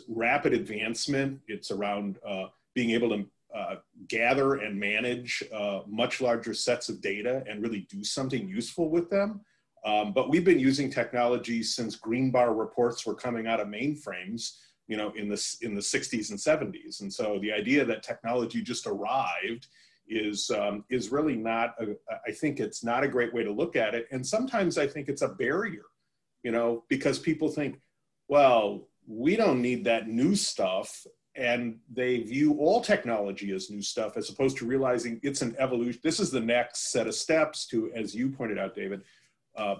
rapid 0.07 0.53
advancement. 0.53 1.39
It's 1.47 1.71
around 1.71 2.19
uh, 2.27 2.47
being 2.73 2.91
able 2.91 3.09
to 3.09 3.25
uh, 3.55 3.75
gather 4.09 4.55
and 4.55 4.77
manage 4.77 5.43
uh, 5.53 5.81
much 5.87 6.19
larger 6.19 6.53
sets 6.53 6.89
of 6.89 6.99
data 7.01 7.43
and 7.47 7.61
really 7.61 7.87
do 7.89 8.03
something 8.03 8.47
useful 8.49 8.89
with 8.89 9.09
them. 9.09 9.41
Um, 9.85 10.11
but 10.11 10.29
we've 10.29 10.43
been 10.43 10.59
using 10.59 10.89
technology 10.89 11.61
since 11.63 11.95
green 11.95 12.31
bar 12.31 12.53
reports 12.53 13.05
were 13.05 13.13
coming 13.13 13.47
out 13.47 13.59
of 13.59 13.67
mainframes, 13.67 14.57
you 14.87 14.97
know, 14.97 15.11
in 15.11 15.29
the 15.29 15.57
in 15.61 15.75
the 15.75 15.81
60s 15.81 16.31
and 16.31 16.39
70s. 16.39 17.01
And 17.01 17.13
so 17.13 17.39
the 17.41 17.53
idea 17.53 17.85
that 17.85 18.03
technology 18.03 18.61
just 18.61 18.87
arrived 18.87 19.67
is 20.07 20.51
um, 20.51 20.83
is 20.89 21.11
really 21.11 21.35
not 21.35 21.75
a, 21.79 21.95
I 22.27 22.31
think 22.31 22.59
it's 22.59 22.83
not 22.83 23.03
a 23.03 23.07
great 23.07 23.33
way 23.33 23.43
to 23.43 23.51
look 23.51 23.75
at 23.75 23.95
it. 23.95 24.07
And 24.11 24.25
sometimes 24.25 24.77
I 24.77 24.87
think 24.87 25.09
it's 25.09 25.21
a 25.21 25.29
barrier 25.29 25.83
you 26.43 26.51
know 26.51 26.83
because 26.89 27.17
people 27.17 27.49
think 27.49 27.79
well 28.27 28.87
we 29.07 29.35
don't 29.35 29.61
need 29.61 29.83
that 29.85 30.07
new 30.07 30.35
stuff. 30.35 31.05
And 31.37 31.79
they 31.91 32.19
view 32.19 32.53
all 32.59 32.79
technology 32.79 33.51
as 33.51 33.69
new 33.69 33.81
stuff 33.81 34.15
as 34.15 34.29
opposed 34.29 34.57
to 34.57 34.65
realizing 34.65 35.19
it's 35.21 35.41
an 35.41 35.53
evolution. 35.59 35.99
This 36.01 36.21
is 36.21 36.31
the 36.31 36.39
next 36.39 36.91
set 36.91 37.07
of 37.07 37.15
steps 37.15 37.67
to 37.67 37.91
as 37.93 38.15
you 38.15 38.29
pointed 38.29 38.57
out 38.57 38.73
David 38.73 39.01
uh, 39.57 39.75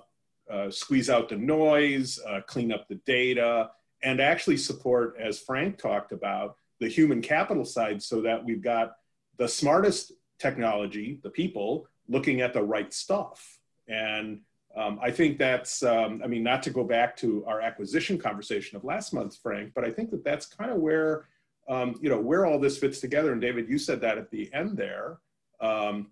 uh, 0.52 0.70
squeeze 0.70 1.10
out 1.10 1.30
the 1.30 1.38
noise 1.38 2.20
uh, 2.28 2.42
clean 2.46 2.74
up 2.74 2.88
the 2.88 3.00
data 3.06 3.72
and 4.04 4.20
actually 4.20 4.58
support 4.58 5.16
as 5.20 5.40
Frank 5.40 5.78
talked 5.78 6.12
about 6.12 6.58
the 6.80 6.90
human 6.90 7.22
capital 7.22 7.64
side 7.64 8.04
so 8.04 8.22
that 8.22 8.44
we've 8.44 8.62
got 8.62 8.96
the 9.38 9.48
smartest 9.48 10.12
technology, 10.40 11.20
the 11.24 11.30
people, 11.30 11.88
looking 12.08 12.42
at 12.42 12.54
the 12.54 12.64
right 12.64 12.94
stuff. 12.94 13.60
And 13.88 14.42
um, 14.76 15.00
I 15.02 15.12
think 15.12 15.38
that's, 15.38 15.84
um, 15.84 16.22
I 16.24 16.28
mean, 16.28 16.44
not 16.44 16.62
to 16.64 16.70
go 16.70 16.84
back 16.84 17.16
to 17.18 17.46
our 17.46 17.62
acquisition 17.62 18.18
conversation 18.18 18.76
of 18.76 18.84
last 18.84 19.14
month, 19.14 19.38
Frank, 19.42 19.72
but 19.74 19.86
I 19.86 19.92
think 19.92 20.12
that 20.12 20.24
that's 20.24 20.46
kind 20.46 20.70
of 20.70 20.78
where, 20.78 21.28
um, 21.70 21.96
you 22.02 22.10
know, 22.10 22.20
where 22.20 22.46
all 22.46 22.60
this 22.60 22.78
fits 22.78 23.00
together. 23.00 23.32
And 23.32 23.42
David, 23.42 23.70
you 23.70 23.78
said 23.78 24.02
that 24.02 24.18
at 24.18 24.30
the 24.32 24.54
end 24.54 24.78
there, 24.78 25.20
um, 25.62 26.12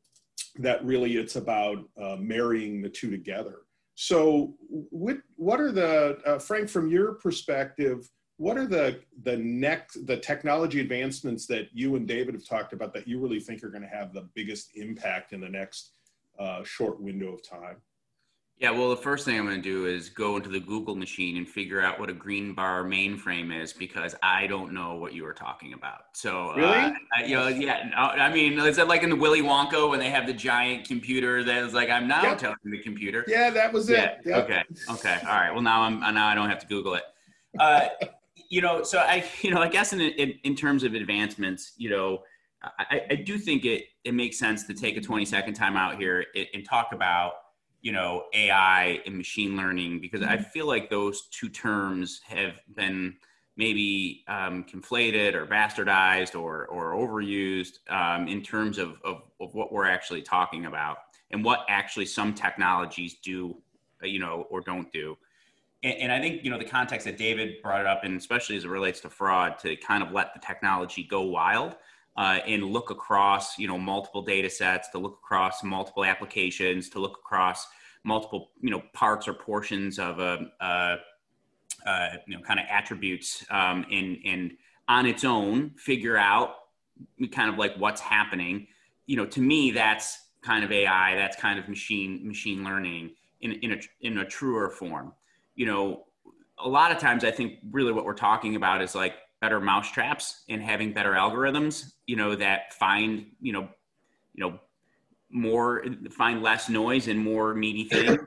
that 0.55 0.83
really 0.85 1.17
it's 1.17 1.35
about 1.35 1.77
uh, 2.01 2.15
marrying 2.17 2.81
the 2.81 2.89
two 2.89 3.11
together. 3.11 3.59
So, 3.95 4.55
what, 4.69 5.17
what 5.35 5.59
are 5.59 5.71
the, 5.71 6.17
uh, 6.25 6.39
Frank, 6.39 6.69
from 6.69 6.89
your 6.89 7.13
perspective, 7.15 8.09
what 8.43 8.57
are 8.57 8.67
the 8.67 8.99
the 9.23 9.37
next 9.37 10.05
the 10.05 10.17
technology 10.17 10.81
advancements 10.81 11.45
that 11.47 11.69
you 11.73 11.95
and 11.95 12.05
David 12.05 12.33
have 12.33 12.45
talked 12.45 12.73
about 12.73 12.93
that 12.93 13.07
you 13.07 13.17
really 13.17 13.39
think 13.39 13.63
are 13.63 13.69
going 13.69 13.83
to 13.83 13.87
have 13.87 14.13
the 14.13 14.27
biggest 14.35 14.75
impact 14.75 15.31
in 15.31 15.39
the 15.39 15.47
next 15.47 15.91
uh, 16.37 16.61
short 16.63 16.99
window 16.99 17.33
of 17.33 17.41
time? 17.41 17.77
Yeah, 18.57 18.71
well, 18.71 18.89
the 18.89 18.97
first 18.97 19.25
thing 19.25 19.39
I'm 19.39 19.45
going 19.45 19.61
to 19.61 19.63
do 19.63 19.87
is 19.87 20.09
go 20.09 20.35
into 20.35 20.49
the 20.49 20.59
Google 20.59 20.95
machine 20.95 21.37
and 21.37 21.47
figure 21.47 21.81
out 21.81 21.99
what 21.99 22.09
a 22.09 22.13
green 22.13 22.53
bar 22.53 22.83
mainframe 22.83 23.57
is 23.57 23.73
because 23.73 24.13
I 24.21 24.45
don't 24.47 24.73
know 24.73 24.95
what 24.95 25.13
you 25.13 25.23
were 25.23 25.33
talking 25.33 25.73
about. 25.73 26.01
So, 26.13 26.49
uh, 26.49 26.55
really, 26.55 26.77
uh, 26.77 26.91
I, 27.15 27.23
you 27.25 27.35
know, 27.35 27.47
yeah, 27.47 27.89
I 27.95 28.31
mean, 28.31 28.59
is 28.59 28.75
that 28.75 28.89
like 28.89 29.03
in 29.03 29.09
the 29.09 29.15
Willy 29.15 29.41
Wonka 29.41 29.89
when 29.89 29.99
they 29.99 30.09
have 30.09 30.27
the 30.27 30.33
giant 30.33 30.85
computer 30.85 31.43
that 31.43 31.63
is 31.63 31.73
like, 31.73 31.89
I'm 31.89 32.07
now 32.07 32.23
yep. 32.23 32.37
telling 32.37 32.57
the 32.65 32.83
computer? 32.83 33.23
Yeah, 33.25 33.49
that 33.51 33.71
was 33.71 33.89
it. 33.89 34.19
Yeah. 34.25 34.37
Yep. 34.37 34.43
Okay. 34.43 34.63
Okay. 34.91 35.17
All 35.23 35.35
right. 35.35 35.51
Well, 35.51 35.63
now 35.63 35.81
I'm 35.81 36.01
now 36.01 36.27
I 36.27 36.35
don't 36.35 36.49
have 36.49 36.59
to 36.59 36.67
Google 36.67 36.95
it. 36.95 37.03
Uh, 37.57 37.87
you 38.53 38.61
know, 38.61 38.83
so 38.83 38.99
I, 38.99 39.25
you 39.41 39.51
know, 39.51 39.61
I 39.61 39.67
guess 39.67 39.93
in, 39.93 39.99
in, 39.99 40.35
in 40.43 40.55
terms 40.55 40.83
of 40.83 40.93
advancements, 40.93 41.73
you 41.77 41.89
know, 41.89 42.19
I, 42.79 43.01
I, 43.09 43.15
do 43.15 43.37
think 43.37 43.65
it, 43.65 43.85
it 44.05 44.13
makes 44.13 44.39
sense 44.39 44.63
to 44.67 44.73
take 44.73 44.95
a 44.95 45.01
20 45.01 45.25
second 45.25 45.55
time 45.55 45.75
out 45.75 45.97
here 45.97 46.25
and, 46.33 46.47
and 46.53 46.65
talk 46.65 46.93
about, 46.93 47.33
you 47.81 47.91
know, 47.91 48.23
AI 48.33 49.01
and 49.05 49.17
machine 49.17 49.57
learning, 49.57 49.99
because 49.99 50.21
I 50.21 50.37
mm-hmm. 50.37 50.43
feel 50.43 50.65
like 50.65 50.89
those 50.89 51.27
two 51.27 51.49
terms 51.49 52.21
have 52.25 52.53
been 52.73 53.15
maybe 53.57 54.23
um, 54.29 54.63
conflated 54.63 55.33
or 55.33 55.45
bastardized 55.45 56.39
or, 56.39 56.67
or 56.67 56.93
overused 56.93 57.79
um, 57.89 58.27
in 58.27 58.41
terms 58.41 58.77
of, 58.77 58.97
of, 59.03 59.23
of 59.41 59.53
what 59.53 59.73
we're 59.73 59.87
actually 59.87 60.21
talking 60.21 60.67
about 60.67 60.99
and 61.31 61.43
what 61.43 61.65
actually 61.67 62.05
some 62.05 62.33
technologies 62.33 63.15
do, 63.21 63.57
you 64.03 64.19
know, 64.19 64.47
or 64.49 64.61
don't 64.61 64.89
do 64.93 65.17
and, 65.83 65.93
and, 65.99 66.11
I 66.11 66.19
think 66.19 66.43
you 66.43 66.49
know 66.49 66.57
the 66.57 66.65
context 66.65 67.05
that 67.05 67.17
David 67.17 67.61
brought 67.61 67.81
it 67.81 67.87
up, 67.87 68.03
and 68.03 68.17
especially 68.17 68.55
as 68.55 68.63
it 68.63 68.69
relates 68.69 69.01
to 69.01 69.09
fraud, 69.09 69.59
to 69.59 69.75
kind 69.75 70.01
of 70.01 70.11
let 70.11 70.33
the 70.33 70.39
technology 70.39 71.03
go 71.03 71.23
wild 71.23 71.75
uh, 72.15 72.39
and 72.47 72.63
look 72.65 72.89
across 72.89 73.57
you 73.59 73.67
know 73.67 73.77
multiple 73.77 74.21
data 74.21 74.49
sets, 74.49 74.89
to 74.89 74.97
look 74.97 75.19
across 75.23 75.63
multiple 75.63 76.05
applications, 76.05 76.89
to 76.89 76.99
look 76.99 77.17
across 77.17 77.67
multiple 78.03 78.51
you 78.61 78.69
know 78.69 78.81
parts 78.93 79.27
or 79.27 79.33
portions 79.33 79.99
of 79.99 80.19
a, 80.19 80.39
a, 80.61 80.95
a 81.85 82.09
you 82.27 82.37
know 82.37 82.43
kind 82.43 82.59
of 82.59 82.65
attributes, 82.69 83.45
um, 83.49 83.85
and 83.91 84.17
and 84.25 84.51
on 84.87 85.05
its 85.05 85.23
own 85.23 85.71
figure 85.71 86.17
out 86.17 86.55
kind 87.31 87.49
of 87.49 87.57
like 87.57 87.75
what's 87.77 88.01
happening. 88.01 88.67
You 89.05 89.17
know, 89.17 89.25
to 89.25 89.41
me, 89.41 89.71
that's 89.71 90.27
kind 90.41 90.63
of 90.63 90.71
AI. 90.71 91.15
That's 91.15 91.35
kind 91.35 91.59
of 91.59 91.67
machine 91.67 92.25
machine 92.25 92.63
learning 92.63 93.11
in 93.41 93.53
in 93.53 93.73
a 93.73 93.77
in 94.01 94.17
a 94.19 94.25
truer 94.25 94.69
form 94.69 95.13
you 95.55 95.65
know, 95.65 96.05
a 96.59 96.67
lot 96.67 96.91
of 96.91 96.97
times 96.97 97.23
I 97.23 97.31
think 97.31 97.59
really 97.71 97.91
what 97.91 98.05
we're 98.05 98.13
talking 98.13 98.55
about 98.55 98.81
is 98.81 98.95
like 98.95 99.15
better 99.41 99.59
mousetraps 99.59 100.43
and 100.49 100.61
having 100.61 100.93
better 100.93 101.11
algorithms, 101.11 101.93
you 102.07 102.15
know, 102.15 102.35
that 102.35 102.73
find, 102.73 103.25
you 103.41 103.53
know, 103.53 103.67
you 104.33 104.43
know, 104.43 104.59
more 105.29 105.83
find 106.11 106.41
less 106.41 106.69
noise 106.69 107.07
and 107.07 107.19
more 107.19 107.53
meaty 107.53 107.83
things. 107.89 108.19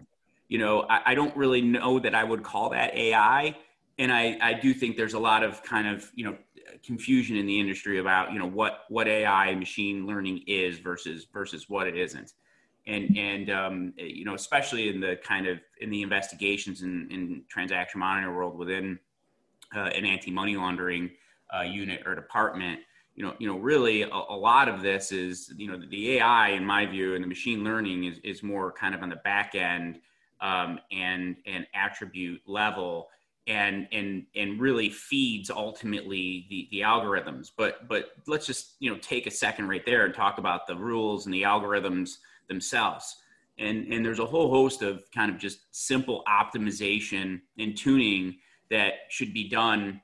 You 0.49 0.59
know, 0.59 0.87
I, 0.89 1.01
I 1.07 1.15
don't 1.15 1.37
really 1.37 1.63
know 1.63 1.99
that 1.99 2.15
I 2.15 2.23
would 2.23 2.43
call 2.43 2.71
that 2.71 2.95
AI. 2.95 3.57
And 3.99 4.13
I, 4.13 4.37
I 4.43 4.53
do 4.53 4.75
think 4.75 4.97
there's 4.97 5.15
a 5.15 5.19
lot 5.19 5.43
of 5.43 5.63
kind 5.63 5.89
of, 5.89 6.11
you 6.15 6.25
know, 6.25 6.37
confusion 6.85 7.37
in 7.37 7.47
the 7.47 7.59
industry 7.59 7.99
about, 7.99 8.33
you 8.33 8.39
know, 8.39 8.47
what, 8.47 8.81
what 8.89 9.09
AI 9.09 9.55
machine 9.55 10.07
learning 10.07 10.43
is 10.47 10.79
versus, 10.79 11.27
versus 11.33 11.69
what 11.69 11.87
it 11.87 11.97
isn't 11.97 12.33
and 12.87 13.17
and 13.17 13.51
um, 13.51 13.93
you 13.97 14.25
know 14.25 14.35
especially 14.35 14.89
in 14.89 15.01
the 15.01 15.19
kind 15.23 15.47
of 15.47 15.59
in 15.81 15.91
the 15.91 16.03
investigations 16.03 16.83
in, 16.83 17.09
in 17.11 17.43
transaction 17.49 18.01
monitoring 18.01 18.35
world 18.35 18.57
within 18.57 18.99
uh, 19.75 19.81
an 19.81 20.05
anti-money 20.05 20.57
laundering 20.57 21.11
uh, 21.57 21.63
unit 21.63 22.03
or 22.07 22.15
department 22.15 22.81
you 23.15 23.25
know 23.25 23.35
you 23.39 23.47
know 23.49 23.59
really 23.59 24.03
a, 24.03 24.09
a, 24.09 24.37
lot 24.37 24.69
of 24.69 24.83
this 24.83 25.13
is 25.13 25.53
you 25.57 25.69
know 25.69 25.81
the 25.91 26.17
ai 26.17 26.51
in 26.51 26.65
my 26.65 26.87
view 26.87 27.15
and 27.15 27.25
the 27.25 27.29
machine 27.29 27.65
learning 27.65 28.05
is, 28.05 28.19
is 28.23 28.43
more 28.43 28.73
kind 28.73 28.95
of 28.95 29.03
on 29.03 29.09
the 29.09 29.17
back 29.17 29.55
end 29.55 29.99
um, 30.41 30.79
and 30.93 31.37
and 31.47 31.67
attribute 31.75 32.41
level 32.47 33.09
and 33.47 33.87
and 33.93 34.25
and 34.35 34.61
really 34.61 34.91
feeds 34.91 35.51
ultimately 35.51 36.47
the 36.51 36.69
the 36.71 36.81
algorithms. 36.81 37.51
But 37.57 37.89
but 37.89 38.11
let's 38.27 38.47
just 38.47 38.75
you 38.81 38.91
know 38.91 38.99
take 38.99 39.27
a 39.27 39.31
second 39.31 39.69
right 39.69 39.85
there 39.87 40.05
and 40.05 40.15
talk 40.15 40.39
about 40.39 40.67
the 40.67 40.77
rules 40.77 41.27
and 41.27 41.35
the 41.35 41.43
algorithms 41.43 42.19
themselves. 42.49 43.17
And, 43.59 43.93
and 43.93 44.05
there's 44.05 44.19
a 44.19 44.27
whole 44.27 44.51
host 44.51 44.83
of 44.83 45.11
kind 45.13 45.31
of 45.31 45.39
just 45.39 45.61
simple 45.71 46.23
optimization 46.29 47.41
and 47.59 47.77
tuning 47.77 48.37
that 48.71 48.95
should 49.09 49.33
be 49.33 49.49
done 49.49 50.01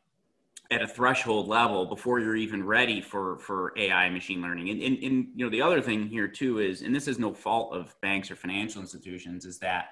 at 0.70 0.80
a 0.80 0.86
threshold 0.86 1.48
level 1.48 1.84
before 1.84 2.18
you're 2.18 2.36
even 2.36 2.64
ready 2.64 3.00
for, 3.00 3.38
for 3.38 3.74
AI 3.76 4.08
machine 4.08 4.40
learning. 4.40 4.70
And, 4.70 4.82
and, 4.82 5.02
and, 5.02 5.26
you 5.34 5.44
know, 5.44 5.50
the 5.50 5.60
other 5.60 5.82
thing 5.82 6.06
here 6.06 6.26
too 6.26 6.60
is, 6.60 6.80
and 6.80 6.94
this 6.94 7.08
is 7.08 7.18
no 7.18 7.34
fault 7.34 7.74
of 7.74 7.94
banks 8.00 8.30
or 8.30 8.36
financial 8.36 8.80
institutions, 8.80 9.44
is 9.44 9.58
that, 9.58 9.90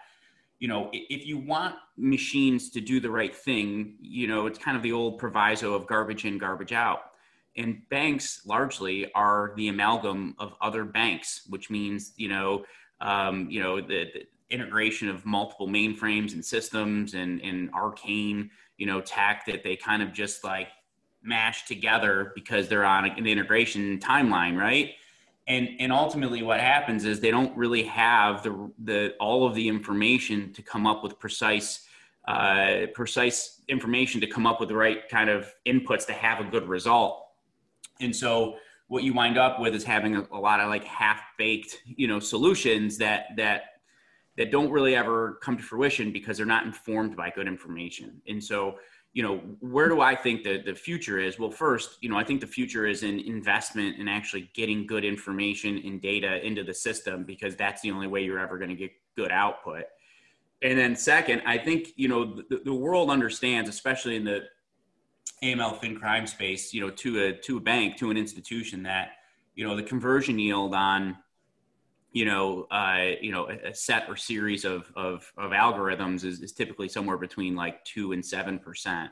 you 0.59 0.69
know, 0.69 0.89
if 0.93 1.27
you 1.27 1.39
want 1.39 1.75
machines 1.99 2.71
to 2.71 2.81
do 2.81 2.99
the 2.99 3.11
right 3.11 3.35
thing, 3.35 3.97
you 4.01 4.27
know, 4.27 4.47
it's 4.47 4.59
kind 4.59 4.77
of 4.77 4.83
the 4.83 4.93
old 4.93 5.19
proviso 5.19 5.75
of 5.75 5.87
garbage 5.87 6.25
in, 6.25 6.39
garbage 6.39 6.73
out 6.73 7.10
and 7.57 7.89
banks 7.89 8.43
largely 8.47 9.13
are 9.15 9.53
the 9.57 9.69
amalgam 9.69 10.35
of 10.39 10.55
other 10.61 10.85
banks, 10.85 11.43
which 11.49 11.71
means 11.71 12.13
you 12.17 12.29
know 12.29 12.65
um, 13.01 13.49
you 13.51 13.63
know 13.63 13.81
the, 13.81 14.07
the, 14.15 14.27
integration 14.51 15.09
of 15.09 15.25
multiple 15.25 15.69
mainframes 15.69 16.33
and 16.33 16.45
systems 16.45 17.15
and, 17.15 17.41
and 17.43 17.71
arcane 17.73 18.51
you 18.79 18.87
know 18.87 19.01
tech 19.01 19.47
that 19.47 19.63
they 19.63 19.77
kind 19.77 20.03
of 20.03 20.13
just 20.13 20.43
like 20.43 20.67
mash 21.23 21.67
together 21.67 22.33
because 22.35 22.67
they're 22.67 22.85
on 22.85 23.05
an 23.05 23.27
integration 23.27 23.99
timeline, 23.99 24.57
right? 24.57 24.95
And 25.47 25.69
and 25.79 25.93
ultimately, 25.93 26.43
what 26.43 26.61
happens 26.61 27.05
is 27.05 27.21
they 27.21 27.31
don't 27.31 27.57
really 27.57 27.85
have 27.85 28.43
the 28.43 28.71
the 28.85 29.15
all 29.21 29.47
of 29.47 29.55
the 29.55 29.69
information 29.69 30.53
to 30.55 30.63
come 30.63 30.87
up 30.87 31.03
with 31.03 31.19
precise. 31.19 31.87
Uh, 32.29 32.87
precise 32.95 33.63
information 33.67 34.21
to 34.21 34.27
come 34.27 34.47
up 34.47 34.61
with 34.61 34.69
the 34.69 34.77
right 34.77 35.09
kind 35.09 35.31
of 35.31 35.53
inputs 35.67 36.07
to 36.07 36.13
have 36.13 36.39
a 36.39 36.45
good 36.45 36.69
result 36.69 37.30
and 38.01 38.15
so 38.15 38.57
what 38.89 39.05
you 39.05 39.15
wind 39.15 39.39
up 39.39 39.61
with 39.61 39.75
is 39.75 39.85
having 39.85 40.17
a, 40.17 40.27
a 40.33 40.39
lot 40.39 40.59
of 40.59 40.69
like 40.69 40.85
half 40.85 41.23
baked, 41.39 41.77
you 41.87 42.09
know, 42.09 42.19
solutions 42.19 42.99
that 42.99 43.27
that 43.37 43.63
that 44.37 44.51
don't 44.51 44.71
really 44.71 44.97
ever 44.97 45.39
come 45.43 45.57
to 45.57 45.63
fruition 45.63 46.13
because 46.13 46.37
they're 46.37 46.47
not 46.47 46.65
informed 46.65 47.17
by 47.17 47.31
good 47.31 47.47
information. 47.47 48.21
And 48.27 48.43
so, 48.43 48.79
you 49.13 49.23
know, 49.23 49.39
where 49.61 49.89
do 49.89 50.01
I 50.01 50.15
think 50.15 50.45
the, 50.45 50.63
the 50.63 50.75
future 50.75 51.19
is? 51.19 51.39
Well, 51.39 51.51
first, 51.51 51.99
you 52.01 52.09
know, 52.09 52.17
I 52.17 52.25
think 52.25 52.41
the 52.41 52.47
future 52.47 52.87
is 52.87 53.03
in 53.03 53.21
investment 53.21 53.99
and 53.99 54.03
in 54.03 54.09
actually 54.09 54.51
getting 54.55 54.87
good 54.87 55.05
information 55.05 55.83
and 55.85 56.01
data 56.01 56.45
into 56.45 56.65
the 56.65 56.73
system 56.73 57.25
because 57.25 57.55
that's 57.55 57.83
the 57.83 57.91
only 57.91 58.07
way 58.07 58.25
you're 58.25 58.39
ever 58.39 58.57
going 58.57 58.71
to 58.71 58.77
get 58.77 58.93
good 59.17 59.31
output. 59.31 59.85
And 60.63 60.79
then 60.79 60.97
second, 60.97 61.43
I 61.47 61.59
think, 61.59 61.89
you 61.97 62.09
know, 62.09 62.43
the, 62.49 62.63
the 62.65 62.75
world 62.75 63.11
understands, 63.11 63.69
especially 63.69 64.17
in 64.17 64.25
the 64.25 64.45
AML 65.43 65.79
fin 65.81 65.97
crime 65.97 66.27
space, 66.27 66.75
you 66.75 66.81
know, 66.81 66.91
to 66.91 67.25
a 67.25 67.33
to 67.33 67.57
a 67.57 67.61
bank, 67.61 67.97
to 67.97 68.11
an 68.11 68.17
institution 68.17 68.83
that, 68.83 69.13
you 69.55 69.67
know, 69.67 69.75
the 69.75 69.83
conversion 69.83 70.39
yield 70.39 70.75
on, 70.75 71.17
you 72.13 72.27
know, 72.27 72.67
uh, 72.71 73.13
you 73.21 73.33
know, 73.33 73.49
a, 73.49 73.75
set 73.75 74.09
or 74.09 74.17
series 74.17 74.65
of 74.65 74.93
of, 74.95 75.33
of 75.39 75.53
algorithms 75.53 76.25
is, 76.25 76.41
is 76.41 76.53
typically 76.53 76.89
somewhere 76.89 77.17
between 77.17 77.57
like 77.57 77.83
two 77.85 78.13
and 78.13 78.25
seven 78.25 78.59
percent. 78.59 79.11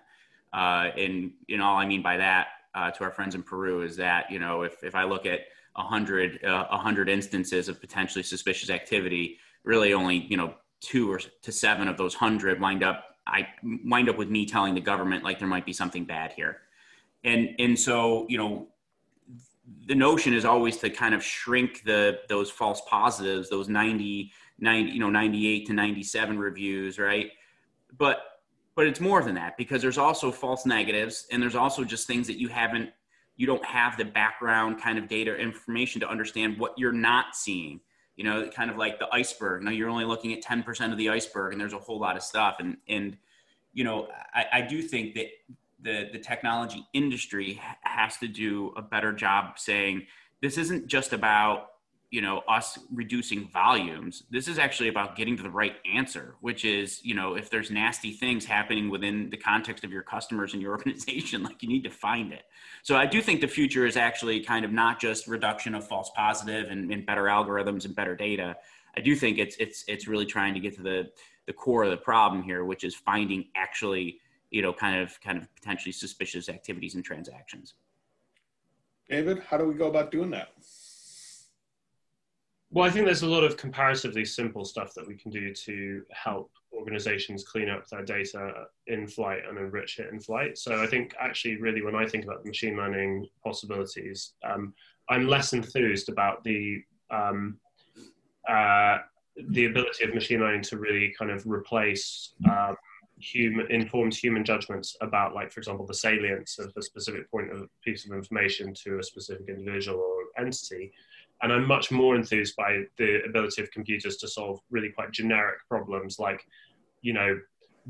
Uh, 0.53 0.91
and 0.97 1.33
you 1.47 1.57
know, 1.57 1.65
all 1.65 1.77
I 1.77 1.87
mean 1.87 2.03
by 2.03 2.19
that 2.19 2.49
uh, 2.75 2.91
to 2.91 3.05
our 3.05 3.11
friends 3.11 3.35
in 3.35 3.43
Peru 3.43 3.83
is 3.83 3.97
that 3.97 4.31
you 4.31 4.39
know, 4.39 4.63
if 4.63 4.83
if 4.85 4.95
I 4.95 5.05
look 5.05 5.25
at 5.25 5.41
a 5.77 5.83
hundred 5.83 6.45
uh, 6.45 6.67
a 6.71 6.77
hundred 6.77 7.09
instances 7.09 7.69
of 7.69 7.81
potentially 7.81 8.23
suspicious 8.23 8.69
activity, 8.69 9.39
really 9.65 9.95
only 9.95 10.17
you 10.17 10.37
know 10.37 10.55
two 10.81 11.11
or 11.11 11.19
to 11.19 11.53
seven 11.53 11.89
of 11.89 11.97
those 11.97 12.15
hundred 12.15 12.61
wind 12.61 12.83
up 12.83 13.08
I 13.29 13.49
wind 13.85 14.09
up 14.09 14.17
with 14.17 14.31
me 14.31 14.47
telling 14.47 14.75
the 14.75 14.81
government 14.81 15.23
like 15.23 15.39
there 15.39 15.49
might 15.49 15.67
be 15.67 15.73
something 15.73 16.05
bad 16.05 16.33
here. 16.33 16.59
And 17.25 17.51
and 17.59 17.79
so, 17.79 18.27
you 18.29 18.39
know, 18.39 18.69
the 19.87 19.95
notion 19.95 20.33
is 20.33 20.45
always 20.45 20.79
to 20.79 20.91
kind 20.91 21.15
of 21.15 21.23
shrink 21.23 21.85
the 21.85 22.21
those 22.29 22.51
false 22.51 22.81
positives, 22.89 23.51
those 23.51 23.69
90, 23.69 24.33
90 24.59 24.91
you 24.91 25.01
know, 25.01 25.11
98 25.11 25.67
to 25.67 25.73
97 25.73 26.39
reviews, 26.39 26.99
right? 26.99 27.31
But 27.97 28.23
but 28.75 28.87
it's 28.87 29.01
more 29.01 29.23
than 29.23 29.35
that 29.35 29.57
because 29.57 29.83
there's 29.83 29.99
also 29.99 30.31
false 30.31 30.65
negatives 30.65 31.27
and 31.33 31.43
there's 31.43 31.57
also 31.57 31.85
just 31.85 32.07
things 32.07 32.27
that 32.29 32.39
you 32.39 32.49
haven't 32.49 32.91
you 33.37 33.47
don't 33.47 33.65
have 33.65 33.97
the 33.97 34.05
background 34.05 34.81
kind 34.81 34.99
of 34.99 35.09
data 35.09 35.37
information 35.37 36.01
to 36.01 36.09
understand 36.09 36.59
what 36.59 36.75
you're 36.77 36.93
not 36.93 37.35
seeing 37.35 37.81
you 38.19 38.25
know, 38.25 38.49
kind 38.49 38.69
of 38.69 38.77
like 38.77 38.99
the 38.99 39.07
iceberg. 39.13 39.63
You 39.63 39.67
know, 39.67 39.71
you're 39.71 39.89
only 39.89 40.05
looking 40.05 40.33
at 40.33 40.43
10% 40.43 40.91
of 40.91 40.99
the 40.99 41.09
iceberg 41.09 41.53
and 41.53 41.61
there's 41.61 41.73
a 41.73 41.79
whole 41.79 42.01
lot 42.01 42.17
of 42.17 42.23
stuff. 42.25 42.57
And, 42.59 42.77
and, 42.89 43.17
you 43.73 43.85
know, 43.85 44.09
I, 44.35 44.47
I 44.55 44.61
do 44.63 44.83
think 44.83 45.15
that 45.15 45.27
the, 45.81 46.09
the 46.13 46.19
technology 46.19 46.85
industry 46.93 47.63
has 47.83 48.17
to 48.17 48.27
do 48.27 48.75
a 48.77 48.83
better 48.83 49.13
job 49.13 49.61
saying 49.61 50.09
this 50.43 50.59
isn't 50.59 50.89
just 50.89 51.13
about 51.13 51.69
you 52.11 52.23
know 52.23 52.39
us 52.49 52.79
reducing 52.93 53.49
volumes 53.49 54.23
this 54.31 54.49
is 54.49 54.59
actually 54.59 54.89
about 54.89 55.15
getting 55.15 55.37
to 55.37 55.43
the 55.43 55.51
right 55.51 55.77
answer 55.93 56.37
which 56.41 56.65
is 56.65 57.05
you 57.05 57.15
know 57.15 57.35
if 57.35 57.51
there's 57.51 57.71
nasty 57.71 58.13
things 58.13 58.47
happening 58.47 58.89
within 58.89 59.29
the 59.31 59.37
context 59.37 59.85
of 59.85 59.93
your 59.93 60.03
customers 60.03 60.55
and 60.55 60.63
your 60.63 60.73
organization 60.77 61.43
like 61.43 61.63
you 61.63 61.69
need 61.69 61.85
to 61.85 61.91
find 61.91 62.33
it. 62.33 62.45
So 62.83 62.97
i 62.97 63.07
do 63.07 63.21
think 63.21 63.41
the 63.41 63.49
future 63.49 63.85
is 63.85 63.97
actually 63.97 64.41
kind 64.41 64.65
of 64.65 64.73
not 64.73 65.01
just 65.01 65.27
reduction 65.27 65.75
of 65.75 65.87
false 65.87 66.11
positive 66.17 66.71
and, 66.71 66.91
and 66.91 67.05
better 67.05 67.25
algorithms 67.25 67.85
and 67.85 67.95
better 67.95 68.17
data. 68.17 68.57
I 68.97 69.01
do 69.01 69.15
think 69.15 69.39
it's 69.39 69.57
it's 69.57 69.85
it's 69.87 70.09
really 70.09 70.27
trying 70.27 70.55
to 70.55 70.61
get 70.61 70.75
to 70.77 70.83
the 70.83 71.11
the 71.47 71.53
core 71.53 71.85
of 71.85 71.91
the 71.91 71.97
problem 71.97 72.43
here 72.43 72.65
which 72.65 72.85
is 72.85 72.95
finding 72.95 73.49
actually 73.55 74.19
you 74.51 74.63
know 74.63 74.73
kind 74.73 75.01
of 75.01 75.21
kind 75.21 75.37
of 75.37 75.55
potentially 75.55 75.93
suspicious 75.93 76.49
activities 76.49 76.95
and 76.95 77.05
transactions. 77.05 77.75
David 79.11 79.41
how 79.41 79.59
do 79.59 79.65
we 79.65 79.75
go 79.75 79.89
about 79.89 80.11
doing 80.11 80.31
that 80.31 80.49
Well, 82.71 82.85
I 82.87 82.91
think 82.91 83.07
there's 83.07 83.23
a 83.23 83.27
lot 83.27 83.45
of 83.45 83.57
comparatively 83.57 84.27
simple 84.27 84.65
stuff 84.65 84.93
that 84.95 85.07
we 85.07 85.17
can 85.17 85.31
do 85.31 85.55
to 85.55 86.03
help 86.13 86.51
organizations 86.77 87.45
clean 87.45 87.71
up 87.71 87.89
their 87.89 88.05
data 88.05 88.65
in 88.87 89.07
flight 89.07 89.41
and 89.49 89.57
enrich 89.57 89.99
it 89.99 90.13
in 90.13 90.21
flight. 90.21 90.59
So 90.59 90.83
I 90.83 90.87
think 90.87 91.15
actually, 91.19 91.57
really, 91.57 91.83
when 91.83 91.95
I 91.95 92.07
think 92.07 92.25
about 92.25 92.43
the 92.43 92.49
machine 92.49 92.77
learning 92.77 93.27
possibilities, 93.43 94.35
um, 94.45 94.75
I'm 95.09 95.27
less 95.27 95.55
enthused 95.55 96.11
about 96.11 96.45
the 96.45 96.83
um, 97.11 97.59
uh, 98.47 98.99
the 99.51 99.67
ability 99.67 100.05
of 100.05 100.15
machine 100.15 100.41
learning 100.41 100.63
to 100.63 100.79
really 100.79 101.15
kind 101.19 101.31
of 101.31 101.47
replace 101.47 102.35
um, 102.51 102.77
human 103.19 103.71
informed 103.71 104.15
human 104.15 104.45
judgments 104.45 104.95
about, 105.01 105.35
like, 105.35 105.51
for 105.51 105.61
example, 105.61 105.87
the 105.87 105.95
salience 105.95 106.59
of 106.59 106.71
a 106.77 106.83
specific 106.83 107.31
point 107.31 107.51
of 107.51 107.69
piece 107.83 108.05
of 108.05 108.13
information 108.13 108.75
to 108.75 108.99
a 108.99 109.03
specific 109.03 109.49
individual 109.49 109.99
or 109.99 110.43
entity 110.43 110.93
and 111.43 111.53
I'm 111.53 111.67
much 111.67 111.91
more 111.91 112.17
enthused 112.17 112.57
by 112.57 112.83
the 112.97 113.23
ability 113.25 113.63
of 113.63 113.71
computers 113.71 114.17
to 114.19 114.29
solve 114.29 114.61
really 114.71 114.91
quite 114.91 115.13
generic 115.13 115.59
problems 115.69 116.19
like, 116.19 116.45
you 117.03 117.13
know, 117.13 117.39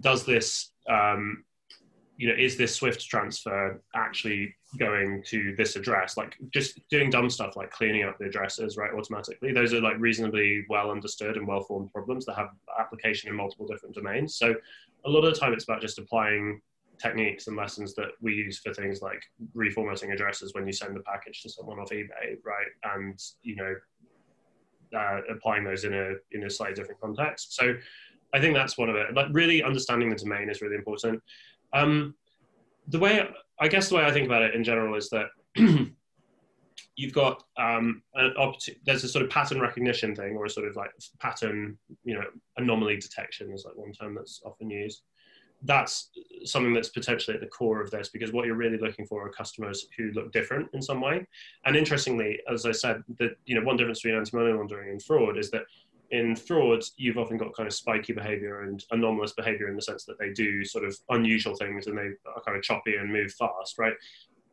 does 0.01 0.25
this, 0.25 0.73
um, 0.89 1.45
you 2.17 2.29
know, 2.29 2.35
is 2.35 2.57
this 2.57 2.75
Swift 2.75 3.01
transfer 3.09 3.81
actually 3.95 4.55
going 4.79 5.23
to 5.29 5.55
this 5.57 5.77
address? 5.77 6.17
Like 6.17 6.35
just 6.53 6.81
doing 6.91 7.11
dumb 7.11 7.31
stuff 7.31 7.57
like 7.57 7.71
cleaning 7.71 8.05
up 8.05 8.19
the 8.19 8.27
addresses, 8.27 8.77
right, 8.77 8.93
automatically. 8.93 9.53
Those 9.53 9.73
are 9.73 9.81
like 9.81 9.99
reasonably 9.99 10.65
well 10.69 10.91
understood 10.91 11.37
and 11.37 11.47
well 11.47 11.63
formed 11.63 11.93
problems 11.93 12.27
that 12.27 12.37
have 12.37 12.51
application 12.79 13.31
in 13.31 13.37
multiple 13.37 13.67
different 13.67 13.95
domains. 13.95 14.37
So 14.37 14.55
a 15.05 15.09
lot 15.09 15.25
of 15.25 15.33
the 15.33 15.41
time 15.41 15.53
it's 15.53 15.65
about 15.65 15.81
just 15.81 15.99
applying 15.99 16.61
techniques 17.01 17.47
and 17.47 17.57
lessons 17.57 17.95
that 17.95 18.09
we 18.21 18.35
use 18.35 18.59
for 18.59 18.73
things 18.75 19.01
like 19.03 19.23
reformatting 19.57 20.13
addresses 20.13 20.55
when 20.55 20.67
you 20.67 20.73
send 20.73 20.97
a 20.97 21.01
package 21.01 21.43
to 21.43 21.51
someone 21.51 21.79
off 21.79 21.91
eBay, 21.91 22.37
right? 22.45 22.67
And 22.97 23.19
you 23.43 23.57
know, 23.57 23.75
uh, 24.97 25.21
applying 25.31 25.65
those 25.65 25.85
in 25.85 25.95
a 25.95 26.13
in 26.33 26.45
a 26.45 26.51
slightly 26.51 26.75
different 26.75 27.01
context. 27.01 27.55
So 27.55 27.75
I 28.35 28.41
think 28.41 28.55
that's 28.55 28.77
one 28.77 28.89
of 28.89 28.97
it. 28.97 29.15
Like 29.15 29.27
really 29.33 29.63
understanding 29.63 30.11
the 30.11 30.17
domain 30.17 30.51
is 30.51 30.61
really 30.61 30.77
important. 30.77 31.23
Um, 31.73 32.15
the 32.89 32.99
way 32.99 33.29
I 33.61 33.69
guess 33.69 33.89
the 33.89 33.97
way 33.97 34.05
I 34.05 34.13
think 34.13 34.27
about 34.27 34.43
it 34.43 34.55
in 34.55 34.65
general 34.65 34.97
is 34.97 35.11
that 35.11 35.27
you've 36.97 37.13
got 37.13 37.43
um, 37.57 38.03
an 38.15 38.35
there's 38.85 39.05
a 39.05 39.09
sort 39.09 39.25
of 39.25 39.31
pattern 39.31 39.61
recognition 39.61 40.15
thing 40.15 40.37
or 40.37 40.47
a 40.47 40.51
sort 40.51 40.67
of 40.67 40.77
like 40.77 40.91
pattern 41.21 41.79
you 42.05 42.15
know 42.15 42.25
anomaly 42.57 42.97
detection 42.97 43.53
is 43.53 43.65
like 43.65 43.77
one 43.77 43.93
term 43.93 44.15
that's 44.15 44.41
often 44.45 44.71
used 44.71 45.03
that's 45.63 46.11
something 46.45 46.73
that's 46.73 46.91
potentially 46.91 47.35
at 47.35 47.41
the 47.41 47.49
core 47.49 47.83
of 47.83 47.91
this 47.91 48.11
because 48.11 48.33
what 48.33 48.47
you're 48.47 48.55
really 48.55 48.79
looking 48.79 49.05
for 49.05 49.27
are 49.27 49.31
customers 49.31 49.87
who 49.97 50.11
look 50.13 50.33
different 50.33 50.69
in 50.73 50.81
some 50.81 51.01
way. 51.01 51.27
And 51.65 51.77
interestingly, 51.77 52.39
as 52.51 52.65
I 52.65 52.73
said, 52.73 53.03
that 53.19 53.37
you 53.45 53.55
know 53.55 53.67
one 53.67 53.77
difference 53.77 54.01
between 54.01 54.19
anti-money 54.19 54.53
laundering 54.53 54.91
and 54.91 55.03
fraud 55.03 55.37
is 55.37 55.51
that 55.51 55.63
in 56.11 56.37
fraud 56.37 56.83
you've 56.97 57.19
often 57.19 57.37
got 57.37 57.55
kind 57.55 57.67
of 57.67 57.75
spiky 57.75 58.13
behavior 58.13 58.63
and 58.63 58.85
anomalous 58.93 59.33
behavior 59.33 59.69
in 59.69 59.77
the 59.77 59.83
sense 59.83 60.05
that 60.05 60.19
they 60.19 60.33
do 60.33 60.65
sort 60.65 60.85
of 60.85 60.97
unusual 61.11 61.55
things 61.55 61.87
and 61.87 61.99
they 61.99 62.11
are 62.27 62.41
kind 62.47 62.57
of 62.57 62.63
choppy 62.63 62.97
and 62.97 63.13
move 63.13 63.33
fast, 63.33 63.79
right? 63.79 63.95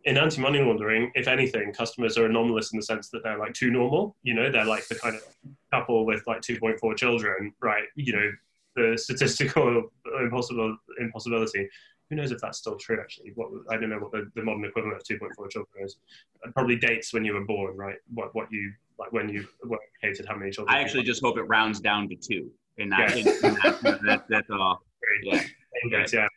In 0.06 0.18
anti-money 0.18 0.60
laundering, 0.60 1.12
if 1.16 1.28
anything, 1.28 1.74
customers 1.74 2.18
are 2.18 2.26
anomalous 2.26 2.74
in 2.74 2.78
the 2.78 2.86
sense 2.86 3.10
that 3.10 3.24
they're 3.24 3.40
like 3.40 3.54
too 3.54 3.72
normal. 3.72 4.16
You 4.22 4.34
know, 4.36 4.52
they're 4.52 4.66
like 4.66 4.88
the 4.88 4.96
kind 4.96 5.16
of 5.16 5.24
couple 5.72 6.06
with 6.06 6.22
like 6.28 6.42
2.4 6.42 6.96
children, 6.98 7.54
right? 7.60 7.86
You 7.96 8.14
know, 8.14 8.32
the 8.76 8.98
statistical 8.98 9.90
impossible 10.24 10.78
impossibility. 11.00 11.70
Who 12.10 12.16
knows 12.16 12.32
if 12.32 12.40
that's 12.40 12.60
still 12.60 12.76
true? 12.78 13.00
Actually, 13.02 13.32
what 13.36 13.50
I 13.70 13.78
don't 13.78 13.90
know 13.90 14.00
what 14.00 14.12
the, 14.12 14.30
the 14.36 14.44
modern 14.44 14.64
equivalent 14.66 14.98
of 14.98 15.04
2.4 15.04 15.50
children 15.50 15.86
is. 15.86 15.98
It 16.44 16.54
probably 16.54 16.76
dates 16.76 17.14
when 17.14 17.26
you 17.26 17.34
were 17.34 17.46
born, 17.46 17.76
right? 17.76 17.98
What 18.14 18.34
what 18.36 18.52
you 18.52 18.72
like 19.00 19.12
when 19.12 19.30
you 19.30 19.48
were 19.64 19.80
educated, 20.04 20.28
how 20.28 20.36
many 20.36 20.52
children? 20.52 20.76
I 20.76 20.82
actually 20.82 21.04
just 21.04 21.22
hope 21.24 21.38
it 21.38 21.44
rounds 21.44 21.80
down 21.80 22.08
to 22.10 22.16
two. 22.16 22.52
In 22.78 22.90
that, 22.90 23.16
yeah. 23.16 23.22
in, 23.22 23.28
in 23.28 23.54
that, 23.64 24.00
that 24.06 24.26
that's 24.30 24.50
all. 24.52 24.82
Yeah, 25.24 25.44
yeah. 25.90 26.06
yeah. 26.12 26.28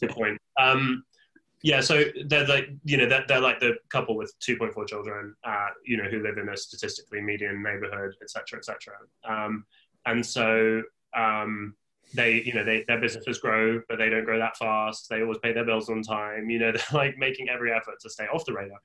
Good 0.00 0.10
point. 0.10 0.38
Um, 0.58 1.04
yeah, 1.62 1.80
so 1.80 2.04
they're 2.26 2.46
like 2.46 2.70
you 2.84 2.96
know 2.96 3.08
they're, 3.08 3.24
they're 3.28 3.40
like 3.40 3.60
the 3.60 3.76
couple 3.88 4.16
with 4.16 4.32
2.4 4.40 4.86
children, 4.86 5.34
uh, 5.44 5.68
you 5.84 5.96
know, 5.96 6.04
who 6.04 6.22
live 6.22 6.38
in 6.38 6.48
a 6.48 6.56
statistically 6.56 7.20
median 7.20 7.62
neighborhood, 7.62 8.14
etc., 8.22 8.58
etc. 8.58 8.94
Um, 9.28 9.64
and 10.06 10.24
so 10.24 10.82
um, 11.16 11.74
they 12.14 12.42
you 12.44 12.52
know 12.52 12.64
they, 12.64 12.84
their 12.86 13.00
businesses 13.00 13.38
grow 13.38 13.80
but 13.88 13.98
they 13.98 14.08
don't 14.08 14.24
grow 14.24 14.38
that 14.38 14.56
fast. 14.56 15.08
They 15.08 15.22
always 15.22 15.38
pay 15.38 15.52
their 15.52 15.64
bills 15.64 15.88
on 15.88 16.02
time 16.02 16.50
you 16.50 16.58
know 16.58 16.72
they're 16.72 16.82
like 16.92 17.18
making 17.18 17.48
every 17.48 17.72
effort 17.72 18.00
to 18.00 18.10
stay 18.10 18.26
off 18.26 18.44
the 18.44 18.52
radar. 18.52 18.78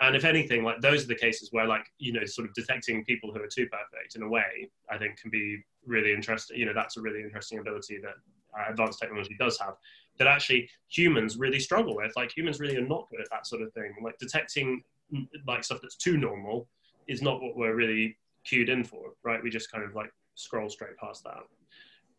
And 0.00 0.16
if 0.16 0.24
anything 0.24 0.64
like 0.64 0.80
those 0.80 1.04
are 1.04 1.08
the 1.08 1.14
cases 1.14 1.48
where 1.52 1.66
like 1.66 1.86
you 1.98 2.12
know 2.12 2.24
sort 2.24 2.48
of 2.48 2.54
detecting 2.54 3.04
people 3.04 3.32
who 3.32 3.42
are 3.42 3.48
too 3.48 3.66
perfect 3.66 4.16
in 4.16 4.22
a 4.22 4.28
way 4.28 4.70
i 4.90 4.98
think 4.98 5.18
can 5.18 5.30
be 5.30 5.58
really 5.86 6.12
interesting 6.12 6.58
you 6.58 6.66
know 6.66 6.72
that's 6.74 6.96
a 6.96 7.00
really 7.00 7.22
interesting 7.22 7.58
ability 7.58 7.98
that 7.98 8.14
uh, 8.58 8.70
advanced 8.70 9.00
technology 9.00 9.36
does 9.38 9.58
have 9.58 9.74
that 10.18 10.28
actually 10.28 10.68
humans 10.88 11.36
really 11.36 11.60
struggle 11.60 11.96
with. 11.96 12.12
Like 12.16 12.36
humans 12.36 12.60
really 12.60 12.76
are 12.76 12.86
not 12.86 13.08
good 13.10 13.20
at 13.20 13.30
that 13.30 13.46
sort 13.46 13.62
of 13.62 13.72
thing. 13.72 13.94
Like 14.02 14.18
detecting 14.18 14.82
mm, 15.12 15.26
like 15.46 15.64
stuff 15.64 15.80
that's 15.82 15.96
too 15.96 16.16
normal 16.16 16.68
is 17.08 17.22
not 17.22 17.42
what 17.42 17.56
we're 17.56 17.74
really 17.74 18.16
cued 18.44 18.68
in 18.68 18.84
for 18.84 19.14
right? 19.24 19.42
We 19.42 19.50
just 19.50 19.70
kind 19.72 19.84
of 19.84 19.94
like 19.94 20.10
scroll 20.34 20.68
straight 20.68 20.96
past 20.96 21.24
that 21.24 21.42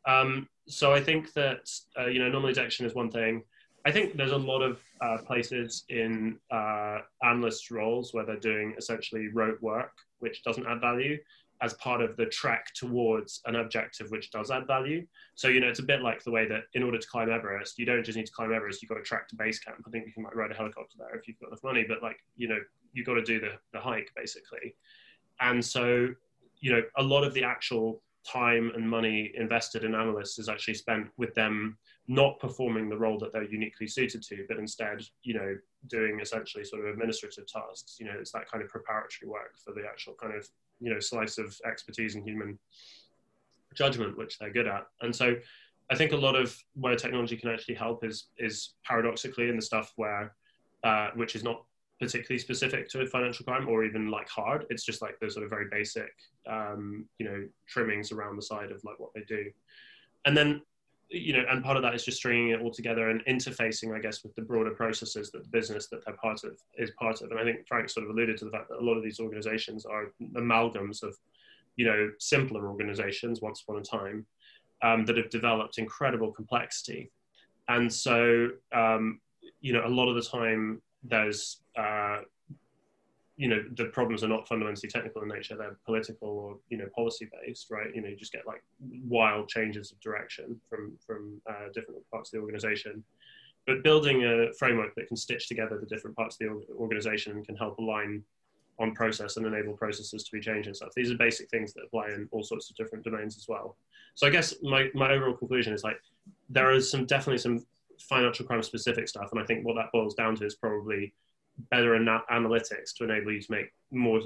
um, 0.07 0.47
so 0.67 0.93
I 0.93 1.01
think 1.01 1.33
that 1.33 1.69
uh, 1.99 2.07
you 2.07 2.19
know 2.19 2.27
anomaly 2.27 2.53
detection 2.53 2.85
is 2.85 2.95
one 2.95 3.11
thing. 3.11 3.43
I 3.85 3.91
think 3.91 4.17
there's 4.17 4.31
a 4.31 4.37
lot 4.37 4.61
of 4.61 4.79
uh, 4.99 5.17
places 5.25 5.85
in 5.89 6.39
uh, 6.51 6.99
analyst 7.23 7.69
roles 7.69 8.13
where 8.13 8.25
they're 8.25 8.39
doing 8.39 8.73
essentially 8.77 9.27
rote 9.27 9.61
work, 9.61 9.91
which 10.19 10.43
doesn't 10.43 10.65
add 10.65 10.81
value, 10.81 11.19
as 11.61 11.73
part 11.75 12.01
of 12.01 12.17
the 12.17 12.25
track 12.25 12.73
towards 12.73 13.41
an 13.45 13.55
objective 13.55 14.09
which 14.09 14.31
does 14.31 14.51
add 14.51 14.67
value. 14.67 15.05
So 15.35 15.47
you 15.47 15.59
know 15.59 15.67
it's 15.67 15.79
a 15.79 15.83
bit 15.83 16.01
like 16.01 16.23
the 16.23 16.31
way 16.31 16.47
that 16.47 16.63
in 16.73 16.83
order 16.83 16.97
to 16.97 17.07
climb 17.07 17.29
Everest, 17.29 17.77
you 17.77 17.85
don't 17.85 18.03
just 18.03 18.17
need 18.17 18.25
to 18.25 18.31
climb 18.31 18.53
Everest; 18.53 18.81
you've 18.81 18.89
got 18.89 18.95
to 18.95 19.03
track 19.03 19.27
to 19.29 19.35
base 19.35 19.59
camp. 19.59 19.83
I 19.85 19.89
think 19.89 20.07
you 20.07 20.13
can 20.13 20.23
like 20.23 20.35
ride 20.35 20.51
a 20.51 20.55
helicopter 20.55 20.97
there 20.97 21.15
if 21.15 21.27
you've 21.27 21.39
got 21.39 21.47
enough 21.47 21.63
money, 21.63 21.85
but 21.87 22.01
like 22.01 22.17
you 22.35 22.47
know 22.47 22.59
you've 22.93 23.05
got 23.05 23.15
to 23.15 23.23
do 23.23 23.39
the 23.39 23.51
the 23.73 23.79
hike 23.79 24.11
basically. 24.15 24.75
And 25.39 25.63
so 25.63 26.09
you 26.59 26.71
know 26.71 26.81
a 26.97 27.03
lot 27.03 27.23
of 27.23 27.33
the 27.33 27.43
actual 27.43 28.01
time 28.25 28.71
and 28.75 28.89
money 28.89 29.31
invested 29.35 29.83
in 29.83 29.93
analysts 29.93 30.39
is 30.39 30.49
actually 30.49 30.73
spent 30.73 31.07
with 31.17 31.33
them 31.35 31.77
not 32.07 32.39
performing 32.39 32.89
the 32.89 32.97
role 32.97 33.17
that 33.19 33.31
they're 33.33 33.43
uniquely 33.43 33.87
suited 33.87 34.21
to, 34.23 34.45
but 34.47 34.57
instead, 34.57 35.03
you 35.23 35.33
know, 35.33 35.55
doing 35.87 36.19
essentially 36.19 36.63
sort 36.63 36.85
of 36.85 36.93
administrative 36.93 37.47
tasks. 37.47 37.97
You 37.99 38.07
know, 38.07 38.15
it's 38.19 38.31
that 38.31 38.49
kind 38.49 38.63
of 38.63 38.69
preparatory 38.69 39.29
work 39.29 39.57
for 39.63 39.73
the 39.73 39.85
actual 39.87 40.15
kind 40.19 40.35
of, 40.35 40.47
you 40.79 40.93
know, 40.93 40.99
slice 40.99 41.37
of 41.37 41.57
expertise 41.65 42.15
and 42.15 42.23
human 42.23 42.57
judgment, 43.73 44.17
which 44.17 44.37
they're 44.39 44.51
good 44.53 44.67
at. 44.67 44.87
And 45.01 45.15
so 45.15 45.35
I 45.89 45.95
think 45.95 46.11
a 46.11 46.17
lot 46.17 46.35
of 46.35 46.55
where 46.73 46.95
technology 46.95 47.37
can 47.37 47.51
actually 47.51 47.75
help 47.75 48.03
is 48.03 48.27
is 48.37 48.73
paradoxically 48.83 49.49
in 49.49 49.55
the 49.55 49.61
stuff 49.61 49.93
where 49.95 50.33
uh, 50.83 51.09
which 51.15 51.35
is 51.35 51.43
not 51.43 51.63
particularly 51.99 52.39
specific 52.39 52.89
to 52.89 53.05
financial 53.07 53.45
crime 53.45 53.67
or 53.69 53.85
even 53.85 54.11
like 54.11 54.27
hard. 54.27 54.65
It's 54.69 54.83
just 54.83 55.01
like 55.01 55.17
the 55.19 55.29
sort 55.29 55.45
of 55.45 55.49
very 55.49 55.67
basic, 55.71 56.11
um, 56.47 57.05
you 57.19 57.25
know, 57.25 57.47
trimmings 57.67 58.11
around 58.11 58.35
the 58.35 58.41
side 58.41 58.71
of 58.71 58.83
like 58.83 58.99
what 58.99 59.13
they 59.13 59.21
do. 59.21 59.45
And 60.25 60.35
then, 60.35 60.61
you 61.09 61.33
know, 61.33 61.45
and 61.49 61.63
part 61.63 61.77
of 61.77 61.83
that 61.83 61.93
is 61.93 62.03
just 62.03 62.17
stringing 62.17 62.49
it 62.49 62.61
all 62.61 62.71
together 62.71 63.09
and 63.09 63.23
interfacing, 63.25 63.95
I 63.95 63.99
guess, 63.99 64.23
with 64.23 64.35
the 64.35 64.41
broader 64.41 64.71
processes 64.71 65.31
that 65.31 65.43
the 65.43 65.49
business 65.49 65.87
that 65.87 66.03
they're 66.03 66.15
part 66.15 66.43
of 66.43 66.57
is 66.77 66.91
part 66.99 67.21
of. 67.21 67.31
And 67.31 67.39
I 67.39 67.43
think 67.43 67.67
Frank 67.67 67.89
sort 67.89 68.05
of 68.05 68.09
alluded 68.09 68.37
to 68.39 68.45
the 68.45 68.51
fact 68.51 68.69
that 68.69 68.79
a 68.79 68.83
lot 68.83 68.97
of 68.97 69.03
these 69.03 69.19
organizations 69.19 69.85
are 69.85 70.11
amalgams 70.35 71.03
of, 71.03 71.15
you 71.77 71.85
know, 71.85 72.11
simpler 72.19 72.67
organizations 72.67 73.41
once 73.41 73.61
upon 73.61 73.79
a 73.79 73.83
time 73.83 74.25
um, 74.81 75.05
that 75.05 75.17
have 75.17 75.29
developed 75.29 75.77
incredible 75.77 76.31
complexity. 76.31 77.11
And 77.67 77.91
so, 77.91 78.49
um, 78.73 79.21
you 79.61 79.73
know, 79.73 79.85
a 79.85 79.89
lot 79.89 80.09
of 80.09 80.15
the 80.15 80.21
time 80.21 80.81
there's 81.03 81.61
uh, 81.77 82.21
you 83.37 83.49
know 83.49 83.61
the 83.75 83.85
problems 83.85 84.23
are 84.23 84.29
not 84.29 84.47
fundamentally 84.47 84.89
technical 84.89 85.21
in 85.21 85.27
nature. 85.27 85.55
They're 85.57 85.77
political 85.85 86.29
or 86.29 86.57
you 86.69 86.77
know 86.77 86.87
policy 86.95 87.29
based 87.43 87.67
right? 87.69 87.93
You 87.93 88.01
know 88.01 88.07
you 88.07 88.15
just 88.15 88.31
get 88.31 88.47
like 88.47 88.63
wild 89.07 89.49
changes 89.49 89.91
of 89.91 89.99
direction 89.99 90.59
from 90.69 90.97
from 91.05 91.41
uh, 91.49 91.67
different 91.73 91.99
parts 92.11 92.29
of 92.29 92.37
the 92.37 92.43
organization. 92.43 93.03
But 93.67 93.83
building 93.83 94.23
a 94.23 94.53
framework 94.53 94.93
that 94.95 95.07
can 95.07 95.17
stitch 95.17 95.47
together 95.47 95.79
the 95.79 95.87
different 95.87 96.15
parts 96.15 96.37
of 96.39 96.47
the 96.47 96.73
organization 96.75 97.33
and 97.33 97.45
can 97.45 97.55
help 97.55 97.79
align 97.79 98.23
on 98.77 98.93
process 98.93 99.37
and 99.37 99.45
enable 99.45 99.73
processes 99.73 100.23
to 100.23 100.31
be 100.31 100.39
changed 100.39 100.67
and 100.67 100.75
stuff. 100.75 100.89
These 100.95 101.11
are 101.11 101.17
basic 101.17 101.49
things 101.49 101.73
that 101.73 101.83
apply 101.85 102.09
in 102.09 102.27
all 102.31 102.43
sorts 102.43 102.69
of 102.69 102.75
different 102.75 103.03
domains 103.03 103.37
as 103.37 103.47
well. 103.47 103.77
So 104.15 104.27
i 104.27 104.29
guess 104.29 104.53
my, 104.61 104.89
my 104.93 105.11
overall 105.11 105.33
conclusion 105.33 105.73
is 105.73 105.83
like 105.83 105.97
there 106.49 106.71
is 106.71 106.91
some 106.91 107.05
definitely 107.05 107.37
some 107.39 107.65
financial 107.99 108.45
crime 108.45 108.61
specific 108.63 109.07
stuff. 109.07 109.29
And 109.31 109.41
I 109.41 109.45
think 109.45 109.65
what 109.65 109.75
that 109.75 109.91
boils 109.91 110.13
down 110.13 110.35
to 110.35 110.45
is 110.45 110.55
probably 110.55 111.13
better 111.69 111.95
ana- 111.95 112.23
analytics 112.31 112.93
to 112.95 113.03
enable 113.03 113.31
you 113.31 113.41
to 113.41 113.51
make 113.51 113.73
more 113.91 114.21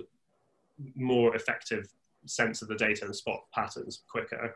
more 0.95 1.35
effective 1.35 1.91
sense 2.25 2.61
of 2.61 2.67
the 2.69 2.75
data 2.75 3.05
and 3.05 3.15
spot 3.15 3.41
patterns 3.53 4.03
quicker 4.09 4.55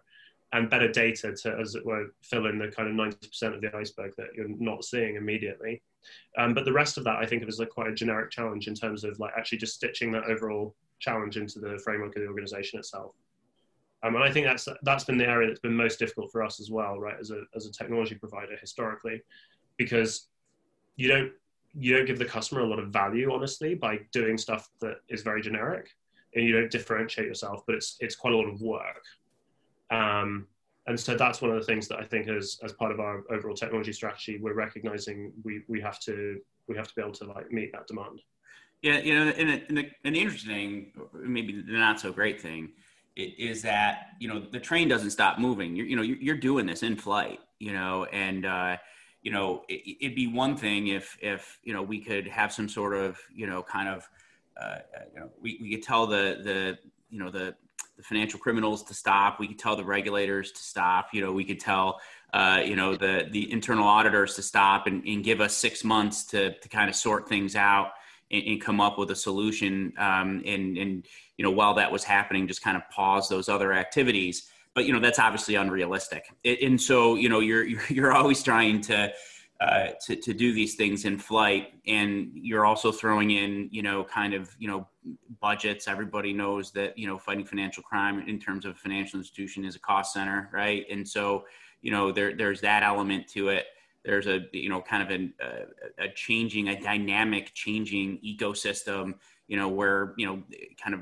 and 0.53 0.69
better 0.69 0.87
data 0.87 1.33
to, 1.33 1.57
as 1.59 1.73
it 1.73 1.85
were, 1.85 2.13
fill 2.21 2.45
in 2.45 2.59
the 2.59 2.67
kind 2.67 2.87
of 2.87 2.95
90% 2.95 3.55
of 3.55 3.61
the 3.61 3.75
iceberg 3.75 4.13
that 4.17 4.27
you're 4.35 4.47
not 4.47 4.85
seeing 4.85 5.15
immediately. 5.15 5.81
Um, 6.37 6.53
but 6.53 6.63
the 6.63 6.71
rest 6.71 6.97
of 6.97 7.03
that, 7.05 7.17
I 7.17 7.25
think 7.25 7.41
of 7.41 7.49
as 7.49 7.59
quite 7.71 7.87
a 7.87 7.93
generic 7.93 8.29
challenge 8.29 8.67
in 8.67 8.75
terms 8.75 9.03
of 9.03 9.19
like 9.19 9.33
actually 9.35 9.57
just 9.57 9.73
stitching 9.73 10.11
that 10.11 10.25
overall 10.25 10.75
challenge 10.99 11.37
into 11.37 11.59
the 11.59 11.79
framework 11.83 12.15
of 12.15 12.21
the 12.21 12.27
organization 12.27 12.77
itself. 12.77 13.15
Um, 14.03 14.15
and 14.15 14.23
I 14.23 14.31
think 14.31 14.45
that's 14.45 14.67
that's 14.83 15.05
been 15.05 15.17
the 15.17 15.27
area 15.27 15.47
that's 15.47 15.61
been 15.61 15.75
most 15.75 15.97
difficult 15.97 16.31
for 16.31 16.43
us 16.43 16.59
as 16.59 16.69
well, 16.69 16.99
right? 16.99 17.15
As 17.19 17.31
a 17.31 17.43
as 17.55 17.65
a 17.65 17.71
technology 17.71 18.15
provider 18.15 18.55
historically, 18.59 19.21
because 19.77 20.27
you 20.97 21.07
don't 21.07 21.31
you 21.77 21.95
don't 21.95 22.05
give 22.05 22.19
the 22.19 22.25
customer 22.25 22.61
a 22.61 22.67
lot 22.67 22.79
of 22.79 22.89
value, 22.89 23.31
honestly, 23.33 23.73
by 23.73 23.99
doing 24.11 24.37
stuff 24.37 24.69
that 24.81 24.97
is 25.09 25.21
very 25.21 25.41
generic, 25.41 25.89
and 26.35 26.45
you 26.45 26.51
don't 26.51 26.71
differentiate 26.71 27.27
yourself. 27.27 27.63
But 27.65 27.75
it's 27.75 27.97
it's 27.99 28.15
quite 28.15 28.33
a 28.33 28.37
lot 28.37 28.47
of 28.47 28.61
work. 28.61 29.03
Um, 29.91 30.47
and 30.85 30.99
so 30.99 31.15
that's 31.15 31.41
one 31.41 31.51
of 31.51 31.57
the 31.57 31.65
things 31.65 31.87
that 31.87 31.99
I 31.99 32.03
think 32.03 32.27
as 32.27 32.59
as 32.63 32.73
part 32.73 32.91
of 32.91 32.99
our 32.99 33.23
overall 33.31 33.55
technology 33.55 33.93
strategy, 33.93 34.37
we're 34.39 34.53
recognizing 34.53 35.31
we 35.43 35.61
we 35.67 35.79
have 35.81 35.99
to 36.01 36.39
we 36.67 36.75
have 36.75 36.87
to 36.87 36.95
be 36.95 37.01
able 37.01 37.13
to 37.13 37.25
like 37.25 37.51
meet 37.51 37.71
that 37.71 37.87
demand. 37.87 38.21
Yeah, 38.81 38.99
you 38.99 39.15
know, 39.15 39.31
and, 39.31 39.49
and, 39.49 39.77
the, 39.77 39.89
and 40.03 40.13
the 40.13 40.19
interesting, 40.19 40.91
maybe 41.13 41.61
the 41.61 41.71
not 41.71 42.01
so 42.01 42.11
great 42.11 42.41
thing, 42.41 42.71
is 43.15 43.61
that 43.61 44.07
you 44.19 44.27
know 44.27 44.45
the 44.51 44.59
train 44.59 44.89
doesn't 44.89 45.11
stop 45.11 45.39
moving. 45.39 45.75
You're, 45.75 45.85
you 45.85 45.95
know, 45.95 46.01
you're, 46.01 46.35
doing 46.35 46.65
this 46.65 46.83
in 46.83 46.97
flight. 46.97 47.39
You 47.59 47.71
know, 47.71 48.05
and 48.05 48.45
uh, 48.45 48.77
you 49.23 49.31
know 49.31 49.63
it, 49.67 49.97
would 50.01 50.15
be 50.15 50.27
one 50.27 50.55
thing 50.55 50.87
if 50.87 51.17
if 51.21 51.59
you 51.63 51.73
know 51.73 51.81
we 51.81 51.99
could 51.99 52.27
have 52.27 52.53
some 52.53 52.69
sort 52.69 52.93
of 52.95 53.19
you 53.33 53.47
know 53.47 53.63
kind 53.63 53.89
of 53.89 54.07
uh, 54.61 54.79
you 55.13 55.19
know 55.19 55.29
we, 55.41 55.57
we 55.61 55.71
could 55.75 55.83
tell 55.83 56.05
the 56.05 56.39
the 56.43 56.77
you 57.09 57.19
know 57.19 57.31
the 57.31 57.55
the 57.97 58.03
financial 58.03 58.39
criminals 58.39 58.83
to 58.83 58.93
stop. 58.93 59.39
We 59.39 59.47
could 59.47 59.59
tell 59.59 59.75
the 59.75 59.83
regulators 59.83 60.51
to 60.51 60.61
stop. 60.61 61.09
You 61.13 61.21
know, 61.21 61.31
we 61.31 61.43
could 61.43 61.59
tell 61.59 61.99
uh, 62.33 62.61
you 62.65 62.75
know 62.75 62.95
the 62.95 63.27
the 63.31 63.51
internal 63.51 63.87
auditors 63.87 64.35
to 64.35 64.41
stop 64.41 64.87
and, 64.87 65.05
and 65.05 65.23
give 65.23 65.41
us 65.41 65.55
six 65.55 65.83
months 65.83 66.25
to 66.25 66.57
to 66.59 66.69
kind 66.69 66.89
of 66.89 66.95
sort 66.95 67.29
things 67.29 67.55
out 67.55 67.91
and, 68.31 68.43
and 68.45 68.61
come 68.61 68.81
up 68.81 68.97
with 68.97 69.11
a 69.11 69.15
solution. 69.15 69.93
Um, 69.97 70.43
and 70.45 70.77
and 70.77 71.05
you 71.37 71.45
know 71.45 71.51
while 71.51 71.75
that 71.75 71.91
was 71.91 72.03
happening, 72.03 72.47
just 72.47 72.61
kind 72.61 72.77
of 72.77 72.83
pause 72.89 73.29
those 73.29 73.47
other 73.47 73.73
activities. 73.73 74.49
But 74.75 74.85
you 74.85 74.93
know 74.93 74.99
that's 74.99 75.19
obviously 75.19 75.55
unrealistic. 75.55 76.25
and 76.45 76.81
so 76.81 77.15
you 77.15 77.29
know 77.29 77.39
you're 77.39 77.65
you're 77.89 78.13
always 78.13 78.41
trying 78.43 78.81
to 78.81 79.13
uh, 79.61 79.91
to, 80.05 80.15
to 80.15 80.33
do 80.33 80.51
these 80.51 80.75
things 80.75 81.05
in 81.05 81.17
flight 81.17 81.73
and 81.87 82.31
you're 82.33 82.65
also 82.65 82.91
throwing 82.91 83.31
in 83.31 83.69
you 83.71 83.81
know 83.81 84.03
kind 84.03 84.33
of 84.33 84.53
you 84.59 84.67
know 84.67 84.87
budgets. 85.39 85.87
Everybody 85.87 86.33
knows 86.33 86.71
that 86.71 86.97
you 86.97 87.07
know 87.07 87.17
fighting 87.17 87.45
financial 87.45 87.83
crime 87.83 88.23
in 88.27 88.39
terms 88.39 88.65
of 88.65 88.71
a 88.71 88.75
financial 88.75 89.19
institution 89.19 89.63
is 89.63 89.75
a 89.75 89.79
cost 89.79 90.13
center 90.13 90.49
right? 90.51 90.85
And 90.89 91.07
so 91.07 91.45
you 91.81 91.91
know 91.91 92.11
there 92.11 92.35
there's 92.35 92.61
that 92.61 92.83
element 92.83 93.27
to 93.29 93.49
it. 93.49 93.67
There's 94.03 94.27
a 94.27 94.41
you 94.51 94.69
know 94.69 94.81
kind 94.81 95.03
of 95.03 95.09
an, 95.11 95.33
a, 95.39 96.03
a 96.05 96.09
changing 96.09 96.67
a 96.67 96.81
dynamic 96.81 97.53
changing 97.53 98.19
ecosystem 98.25 99.13
you 99.47 99.57
know 99.57 99.69
where 99.69 100.13
you 100.17 100.25
know 100.25 100.43
kind 100.81 100.93
of 100.93 101.01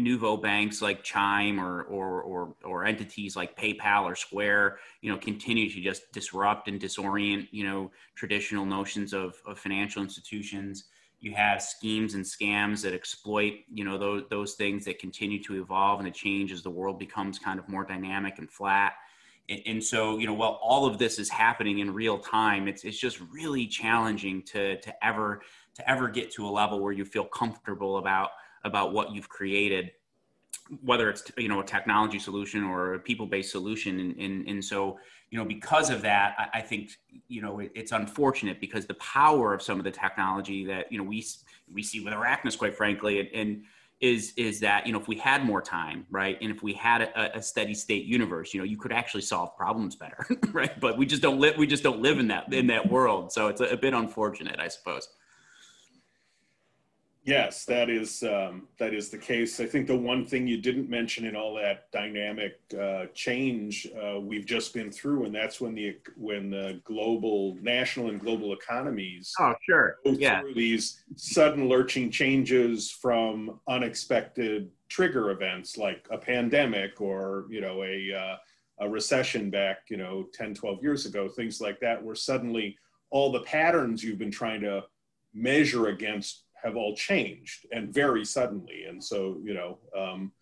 nouveau 0.00 0.36
banks 0.36 0.82
like 0.82 1.02
Chime 1.02 1.58
or, 1.58 1.82
or, 1.84 2.22
or, 2.22 2.54
or, 2.64 2.84
entities 2.84 3.34
like 3.34 3.56
PayPal 3.56 4.04
or 4.04 4.14
Square, 4.14 4.78
you 5.00 5.10
know, 5.10 5.18
continue 5.18 5.70
to 5.70 5.80
just 5.80 6.12
disrupt 6.12 6.68
and 6.68 6.80
disorient, 6.80 7.48
you 7.50 7.64
know, 7.64 7.90
traditional 8.14 8.66
notions 8.66 9.12
of, 9.12 9.34
of 9.46 9.58
financial 9.58 10.02
institutions. 10.02 10.84
You 11.20 11.32
have 11.34 11.62
schemes 11.62 12.14
and 12.14 12.24
scams 12.24 12.82
that 12.82 12.92
exploit, 12.92 13.54
you 13.72 13.84
know, 13.84 13.96
those, 13.96 14.24
those 14.28 14.54
things 14.54 14.84
that 14.84 14.98
continue 14.98 15.42
to 15.44 15.60
evolve 15.60 16.00
and 16.00 16.12
to 16.12 16.18
change 16.18 16.52
as 16.52 16.62
the 16.62 16.70
world 16.70 16.98
becomes 16.98 17.38
kind 17.38 17.58
of 17.58 17.68
more 17.68 17.84
dynamic 17.84 18.38
and 18.38 18.50
flat. 18.50 18.92
And, 19.48 19.60
and 19.66 19.84
so, 19.84 20.18
you 20.18 20.26
know, 20.26 20.34
while 20.34 20.60
all 20.62 20.84
of 20.84 20.98
this 20.98 21.18
is 21.18 21.30
happening 21.30 21.78
in 21.78 21.92
real 21.94 22.18
time, 22.18 22.68
it's, 22.68 22.84
it's 22.84 22.98
just 22.98 23.20
really 23.32 23.66
challenging 23.66 24.42
to, 24.42 24.78
to 24.80 25.04
ever, 25.04 25.40
to 25.74 25.90
ever 25.90 26.08
get 26.08 26.30
to 26.32 26.46
a 26.46 26.50
level 26.50 26.80
where 26.80 26.92
you 26.92 27.04
feel 27.04 27.24
comfortable 27.24 27.96
about 27.96 28.30
about 28.66 28.92
what 28.92 29.12
you've 29.12 29.28
created 29.28 29.92
whether 30.82 31.08
it's 31.08 31.22
you 31.36 31.48
know 31.48 31.60
a 31.60 31.64
technology 31.64 32.18
solution 32.18 32.64
or 32.64 32.94
a 32.94 32.98
people-based 32.98 33.50
solution. 33.50 34.00
And, 34.00 34.16
and, 34.16 34.48
and 34.48 34.64
so 34.64 34.98
you 35.30 35.38
know 35.38 35.44
because 35.44 35.90
of 35.90 36.02
that 36.02 36.34
I, 36.38 36.58
I 36.58 36.60
think 36.60 36.90
you 37.28 37.42
know 37.42 37.60
it, 37.60 37.72
it's 37.74 37.92
unfortunate 37.92 38.60
because 38.60 38.86
the 38.86 38.94
power 38.94 39.54
of 39.54 39.62
some 39.62 39.78
of 39.78 39.84
the 39.84 39.90
technology 39.90 40.64
that 40.66 40.90
you 40.90 40.98
know 40.98 41.04
we 41.04 41.24
we 41.72 41.82
see 41.82 42.00
with 42.00 42.12
Arachnys 42.12 42.58
quite 42.58 42.74
frankly 42.74 43.20
and, 43.20 43.28
and 43.32 43.62
is 44.00 44.34
is 44.36 44.60
that 44.60 44.86
you 44.86 44.92
know 44.92 45.00
if 45.00 45.08
we 45.08 45.16
had 45.16 45.44
more 45.44 45.62
time 45.62 46.04
right 46.10 46.36
and 46.42 46.50
if 46.50 46.62
we 46.62 46.74
had 46.74 47.00
a, 47.00 47.38
a, 47.38 47.42
steady 47.42 47.72
state 47.72 48.04
universe 48.04 48.52
you 48.52 48.60
know 48.60 48.64
you 48.64 48.76
could 48.76 48.92
actually 48.92 49.22
solve 49.22 49.56
problems 49.56 49.96
better 49.96 50.26
right? 50.52 50.78
But 50.78 50.98
we 50.98 51.06
just 51.06 51.22
don't 51.22 51.40
live 51.40 51.56
we 51.56 51.66
just 51.66 51.82
don't 51.82 52.02
live 52.02 52.18
in 52.18 52.28
that 52.28 52.52
in 52.52 52.66
that 52.66 52.90
world. 52.90 53.32
So 53.32 53.48
it's 53.48 53.62
a, 53.62 53.66
a 53.66 53.76
bit 53.76 53.94
unfortunate 53.94 54.60
i 54.60 54.68
suppose 54.68 55.08
Yes, 57.26 57.64
that 57.64 57.90
is 57.90 58.22
um, 58.22 58.68
that 58.78 58.94
is 58.94 59.10
the 59.10 59.18
case. 59.18 59.58
I 59.58 59.66
think 59.66 59.88
the 59.88 59.96
one 59.96 60.24
thing 60.24 60.46
you 60.46 60.58
didn't 60.58 60.88
mention 60.88 61.26
in 61.26 61.34
all 61.34 61.56
that 61.56 61.90
dynamic 61.90 62.60
uh, 62.80 63.06
change 63.14 63.88
uh, 64.00 64.20
we've 64.20 64.46
just 64.46 64.72
been 64.72 64.92
through, 64.92 65.24
and 65.24 65.34
that's 65.34 65.60
when 65.60 65.74
the 65.74 65.96
when 66.16 66.50
the 66.50 66.80
global, 66.84 67.56
national, 67.60 68.10
and 68.10 68.20
global 68.20 68.52
economies 68.52 69.32
oh 69.40 69.54
sure 69.68 69.96
yeah 70.04 70.42
these 70.54 71.02
sudden 71.16 71.68
lurching 71.68 72.12
changes 72.12 72.92
from 72.92 73.58
unexpected 73.68 74.70
trigger 74.88 75.32
events 75.32 75.76
like 75.76 76.06
a 76.12 76.18
pandemic 76.18 77.00
or 77.00 77.46
you 77.50 77.60
know 77.60 77.82
a 77.82 78.12
uh, 78.14 78.36
a 78.86 78.88
recession 78.88 79.50
back 79.50 79.78
you 79.88 79.96
know 79.96 80.26
10 80.32 80.54
12 80.54 80.80
years 80.80 81.06
ago 81.06 81.28
things 81.28 81.60
like 81.60 81.80
that 81.80 82.02
where 82.02 82.14
suddenly 82.14 82.76
all 83.10 83.32
the 83.32 83.40
patterns 83.40 84.04
you've 84.04 84.18
been 84.18 84.30
trying 84.30 84.60
to 84.60 84.84
measure 85.34 85.88
against 85.88 86.44
have 86.66 86.76
all 86.76 86.94
changed 86.94 87.66
and 87.72 87.92
very 87.92 88.24
suddenly. 88.24 88.84
And 88.88 89.02
so, 89.02 89.38
you 89.44 89.54
know, 89.54 89.78
um, 89.96 90.32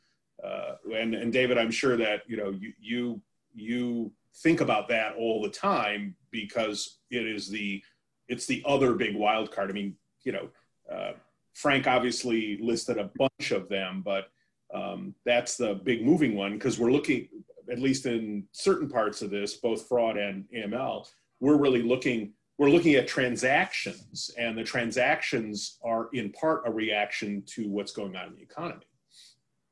uh, 0.43 0.77
and, 0.95 1.15
and 1.15 1.33
David, 1.33 1.59
I'm 1.59 1.71
sure 1.71 1.97
that, 1.97 2.23
you 2.27 2.37
know, 2.37 2.51
you, 2.51 2.73
you, 2.81 3.21
you 3.55 4.13
think 4.37 4.61
about 4.61 4.89
that 4.89 5.15
all 5.17 5.43
the 5.43 5.49
time 5.51 6.17
because 6.31 6.99
it 7.11 7.27
is 7.27 7.49
the, 7.49 7.83
it's 8.29 8.47
the 8.47 8.63
other 8.67 8.95
big 8.95 9.15
wild 9.15 9.53
card. 9.53 9.71
I 9.71 9.75
mean, 9.75 9.95
you 10.25 10.33
know, 10.33 10.49
uh, 10.91 11.13
Frank 11.53 11.87
obviously 11.87 12.59
listed 12.61 12.99
a 12.99 13.11
bunch 13.17 13.53
of 13.53 13.69
them, 13.69 14.03
but 14.05 14.29
um, 14.75 15.15
that's 15.25 15.57
the 15.57 15.75
big 15.85 16.05
moving 16.05 16.35
one 16.35 16.55
because 16.55 16.79
we're 16.79 16.91
looking, 16.91 17.29
at 17.71 17.79
least 17.79 18.07
in 18.07 18.45
certain 18.53 18.89
parts 18.89 19.23
of 19.23 19.31
this, 19.31 19.55
both 19.55 19.87
fraud 19.87 20.17
and 20.17 20.45
AML, 20.55 21.07
we're 21.41 21.57
really 21.57 21.83
looking 21.83 22.33
we're 22.59 22.71
looking 22.71 22.95
at 22.95 23.09
transactions, 23.09 24.31
and 24.39 24.57
the 24.57 24.63
transactions 24.63 25.79
are 25.85 26.09
in 26.13 26.31
part 26.33 26.63
a 26.67 26.71
reaction 26.71 27.43
to 27.47 27.69
what's 27.69 27.93
going 27.93 28.15
on 28.17 28.29
in 28.29 28.37
the 28.37 28.43
economy. 28.43 28.87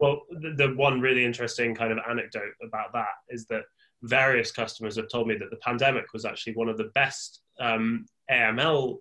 Well, 0.01 0.23
the, 0.31 0.55
the 0.57 0.75
one 0.75 1.01
really 1.01 1.25
interesting 1.25 1.77
kind 1.77 1.93
of 1.93 1.99
anecdote 2.09 2.55
about 2.67 2.93
that 2.93 3.15
is 3.29 3.47
that 3.47 3.63
various 4.03 4.51
customers 4.51 4.97
have 4.97 5.09
told 5.09 5.29
me 5.29 5.37
that 5.37 5.51
the 5.51 5.59
pandemic 5.59 6.13
was 6.13 6.25
actually 6.25 6.55
one 6.55 6.69
of 6.69 6.77
the 6.77 6.91
best 6.95 7.41
um, 7.61 8.07
AML 8.29 8.99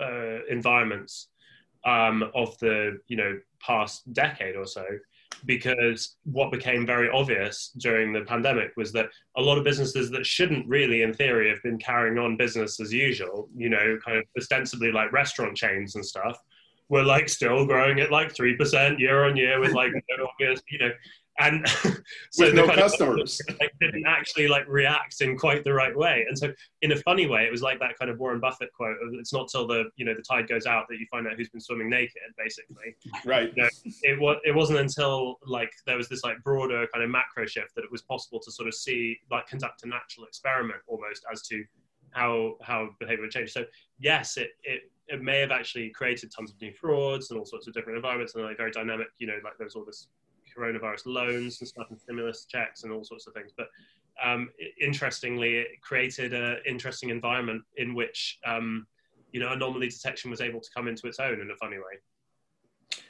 uh, 0.00 0.44
environments 0.48 1.28
um, 1.84 2.24
of 2.34 2.56
the 2.58 2.98
you 3.08 3.16
know 3.16 3.38
past 3.60 4.10
decade 4.12 4.56
or 4.56 4.66
so 4.66 4.84
because 5.44 6.16
what 6.24 6.50
became 6.50 6.86
very 6.86 7.08
obvious 7.10 7.70
during 7.78 8.12
the 8.12 8.22
pandemic 8.22 8.72
was 8.76 8.92
that 8.92 9.08
a 9.36 9.42
lot 9.42 9.58
of 9.58 9.64
businesses 9.64 10.10
that 10.10 10.26
shouldn't 10.26 10.66
really, 10.66 11.02
in 11.02 11.12
theory, 11.14 11.48
have 11.48 11.62
been 11.62 11.78
carrying 11.78 12.18
on 12.18 12.36
business 12.36 12.80
as 12.80 12.92
usual, 12.92 13.48
you 13.56 13.68
know, 13.68 13.98
kind 14.04 14.18
of 14.18 14.24
ostensibly 14.36 14.90
like 14.92 15.12
restaurant 15.12 15.56
chains 15.56 15.94
and 15.94 16.04
stuff, 16.04 16.38
were 16.88 17.04
like 17.04 17.28
still 17.28 17.66
growing 17.66 18.00
at 18.00 18.10
like 18.10 18.34
3% 18.34 18.98
year 18.98 19.24
on 19.24 19.36
year 19.36 19.60
with 19.60 19.72
like 19.72 19.92
no 19.92 20.26
obvious, 20.26 20.60
you 20.70 20.78
know, 20.78 20.90
and 21.38 21.66
so 22.30 22.44
with 22.44 22.54
no 22.54 22.66
customers. 22.66 23.40
like, 23.60 23.72
didn't 23.80 24.06
actually 24.06 24.48
like 24.48 24.66
react 24.68 25.20
in 25.20 25.36
quite 25.36 25.64
the 25.64 25.72
right 25.72 25.96
way. 25.96 26.24
And 26.28 26.36
so 26.36 26.52
in 26.82 26.92
a 26.92 26.96
funny 26.96 27.26
way 27.26 27.44
it 27.44 27.50
was 27.50 27.62
like 27.62 27.78
that 27.80 27.98
kind 27.98 28.10
of 28.10 28.18
warren 28.18 28.40
buffett 28.40 28.72
quote 28.72 28.96
it's 29.14 29.32
not 29.32 29.48
till 29.48 29.66
the 29.66 29.84
you 29.96 30.04
know 30.04 30.14
the 30.14 30.22
tide 30.22 30.48
goes 30.48 30.66
out 30.66 30.86
that 30.88 30.98
you 30.98 31.06
find 31.10 31.26
out 31.26 31.34
who's 31.36 31.48
been 31.48 31.60
swimming 31.60 31.88
naked 31.88 32.16
basically. 32.36 32.96
Right. 33.24 33.52
You 33.56 33.62
know, 33.62 33.68
it 34.02 34.20
was 34.20 34.36
it 34.44 34.54
wasn't 34.54 34.80
until 34.80 35.38
like 35.46 35.72
there 35.86 35.96
was 35.96 36.08
this 36.08 36.24
like 36.24 36.42
broader 36.42 36.86
kind 36.92 37.04
of 37.04 37.10
macro 37.10 37.46
shift 37.46 37.74
that 37.76 37.84
it 37.84 37.92
was 37.92 38.02
possible 38.02 38.40
to 38.40 38.50
sort 38.50 38.68
of 38.68 38.74
see 38.74 39.18
like 39.30 39.46
conduct 39.46 39.84
a 39.84 39.88
natural 39.88 40.26
experiment 40.26 40.80
almost 40.86 41.24
as 41.32 41.42
to 41.48 41.64
how 42.10 42.54
how 42.62 42.88
behavior 42.98 43.22
would 43.22 43.30
change. 43.30 43.52
So 43.52 43.64
yes 43.98 44.36
it 44.36 44.50
it 44.64 44.90
it 45.08 45.22
may 45.22 45.40
have 45.40 45.50
actually 45.50 45.88
created 45.90 46.30
tons 46.30 46.50
of 46.50 46.60
new 46.60 46.72
frauds 46.72 47.30
and 47.30 47.38
all 47.38 47.46
sorts 47.46 47.66
of 47.66 47.72
different 47.72 47.96
environments 47.96 48.34
and 48.34 48.44
like 48.44 48.58
very 48.58 48.70
dynamic 48.70 49.06
you 49.18 49.26
know 49.26 49.38
like 49.42 49.54
there's 49.58 49.74
all 49.74 49.84
this 49.84 50.08
coronavirus 50.58 51.06
loans 51.06 51.60
and 51.60 51.68
stuff 51.68 51.86
and 51.90 52.00
stimulus 52.00 52.46
checks 52.48 52.82
and 52.82 52.92
all 52.92 53.04
sorts 53.04 53.26
of 53.26 53.34
things. 53.34 53.52
But 53.56 53.68
um, 54.22 54.48
interestingly, 54.80 55.58
it 55.58 55.80
created 55.80 56.34
an 56.34 56.58
interesting 56.66 57.10
environment 57.10 57.62
in 57.76 57.94
which 57.94 58.38
um, 58.44 58.86
you 59.32 59.40
know 59.40 59.52
anomaly 59.52 59.88
detection 59.88 60.30
was 60.30 60.40
able 60.40 60.60
to 60.60 60.68
come 60.74 60.88
into 60.88 61.06
its 61.06 61.18
own 61.18 61.40
in 61.40 61.50
a 61.50 61.56
funny 61.56 61.76
way. 61.76 63.02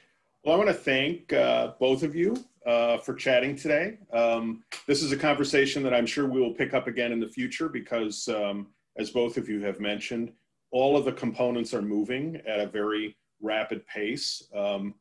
Well, 0.44 0.54
I 0.54 0.58
want 0.58 0.68
to 0.68 0.74
thank 0.74 1.32
uh, 1.32 1.72
both 1.80 2.02
of 2.02 2.14
you 2.14 2.36
uh, 2.64 2.98
for 2.98 3.14
chatting 3.14 3.56
today. 3.56 3.98
Um, 4.12 4.62
this 4.86 5.02
is 5.02 5.12
a 5.12 5.16
conversation 5.16 5.82
that 5.82 5.92
I'm 5.92 6.06
sure 6.06 6.28
we 6.28 6.40
will 6.40 6.54
pick 6.54 6.74
up 6.74 6.86
again 6.86 7.12
in 7.12 7.20
the 7.20 7.28
future 7.28 7.68
because, 7.68 8.28
um, 8.28 8.68
as 8.96 9.10
both 9.10 9.36
of 9.36 9.48
you 9.48 9.60
have 9.64 9.80
mentioned, 9.80 10.32
all 10.70 10.96
of 10.96 11.04
the 11.04 11.12
components 11.12 11.74
are 11.74 11.82
moving 11.82 12.40
at 12.46 12.60
a 12.60 12.66
very 12.66 13.16
rapid 13.40 13.86
pace. 13.86 14.42
Um, 14.54 14.94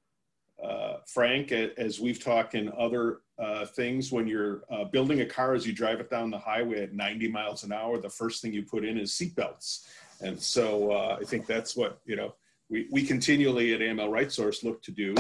uh, 0.64 0.98
Frank, 1.06 1.52
as 1.52 2.00
we've 2.00 2.24
talked 2.24 2.56
in 2.56 2.72
other 2.78 3.20
uh, 3.40 3.66
things, 3.66 4.12
when 4.12 4.28
you're 4.28 4.64
uh, 4.72 4.86
building 4.86 5.22
a 5.22 5.26
car 5.26 5.54
as 5.54 5.68
you 5.68 5.74
drive 5.74 6.00
it 6.00 6.10
down 6.10 6.32
the 6.32 6.40
highway 6.40 6.82
at 6.84 6.94
90 6.94 7.28
miles 7.28 7.64
an 7.64 7.72
hour, 7.72 8.00
the 8.00 8.10
first 8.10 8.42
thing 8.42 8.54
you 8.54 8.64
put 8.64 8.84
in 8.84 8.98
is 8.98 9.12
seatbelts. 9.12 9.86
And 10.22 10.40
so 10.40 10.92
uh, 10.92 11.18
I 11.22 11.24
think 11.24 11.46
that's 11.46 11.76
what, 11.76 12.00
you 12.06 12.16
know, 12.16 12.34
we, 12.70 12.88
we 12.92 13.04
continually 13.04 13.74
at 13.74 13.82
AML 13.82 14.12
Right 14.12 14.32
Source 14.32 14.64
look 14.64 14.82
to 14.84 14.92
do. 14.92 15.16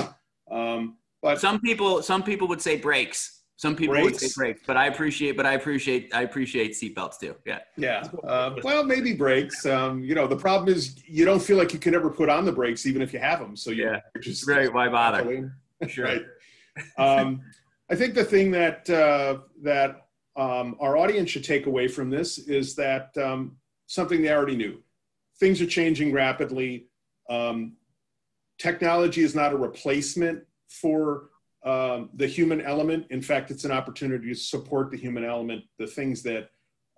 Um, 0.49 0.97
but 1.21 1.39
some 1.39 1.59
people, 1.61 2.01
some 2.01 2.23
people 2.23 2.47
would 2.47 2.61
say 2.61 2.77
brakes. 2.77 3.36
Some 3.57 3.75
people 3.75 3.95
brakes. 3.95 4.21
would 4.21 4.31
say 4.31 4.33
brakes, 4.35 4.61
but 4.67 4.77
I 4.77 4.85
appreciate, 4.85 5.35
but 5.35 5.47
I 5.47 5.53
appreciate, 5.53 6.13
I 6.13 6.21
appreciate 6.21 6.73
seatbelts 6.73 7.19
too. 7.19 7.35
Yeah. 7.43 7.59
Yeah. 7.75 8.07
Uh, 8.23 8.55
well, 8.63 8.83
maybe 8.83 9.13
brakes. 9.13 9.65
Um, 9.65 10.03
you 10.03 10.13
know, 10.13 10.27
the 10.27 10.35
problem 10.35 10.69
is 10.69 11.01
you 11.07 11.25
don't 11.25 11.41
feel 11.41 11.57
like 11.57 11.73
you 11.73 11.79
can 11.79 11.95
ever 11.95 12.11
put 12.11 12.29
on 12.29 12.45
the 12.45 12.51
brakes, 12.51 12.85
even 12.85 13.01
if 13.01 13.11
you 13.11 13.19
have 13.19 13.39
them. 13.39 13.55
So 13.55 13.71
yeah, 13.71 14.01
just 14.21 14.47
right. 14.47 14.71
Why 14.71 14.87
bother? 14.87 15.53
Sure. 15.87 16.05
right. 16.05 16.23
Um, 16.97 17.41
I 17.91 17.95
think 17.95 18.15
the 18.15 18.23
thing 18.23 18.49
that 18.49 18.89
uh, 18.89 19.39
that 19.61 20.07
um, 20.35 20.75
our 20.79 20.97
audience 20.97 21.29
should 21.29 21.43
take 21.43 21.67
away 21.67 21.87
from 21.87 22.09
this 22.09 22.39
is 22.39 22.75
that 22.75 23.15
um, 23.17 23.57
something 23.85 24.21
they 24.21 24.31
already 24.31 24.55
knew. 24.55 24.81
Things 25.39 25.61
are 25.61 25.67
changing 25.67 26.13
rapidly. 26.13 26.87
Um, 27.29 27.73
technology 28.57 29.21
is 29.21 29.35
not 29.35 29.53
a 29.53 29.57
replacement 29.57 30.43
for 30.67 31.29
um, 31.67 32.09
the 32.13 32.27
human 32.27 32.61
element. 32.61 33.05
In 33.09 33.21
fact, 33.21 33.51
it's 33.51 33.65
an 33.65 33.71
opportunity 33.71 34.29
to 34.29 34.35
support 34.35 34.89
the 34.89 34.97
human 34.97 35.25
element, 35.25 35.63
the 35.77 35.87
things 35.87 36.23
that 36.23 36.49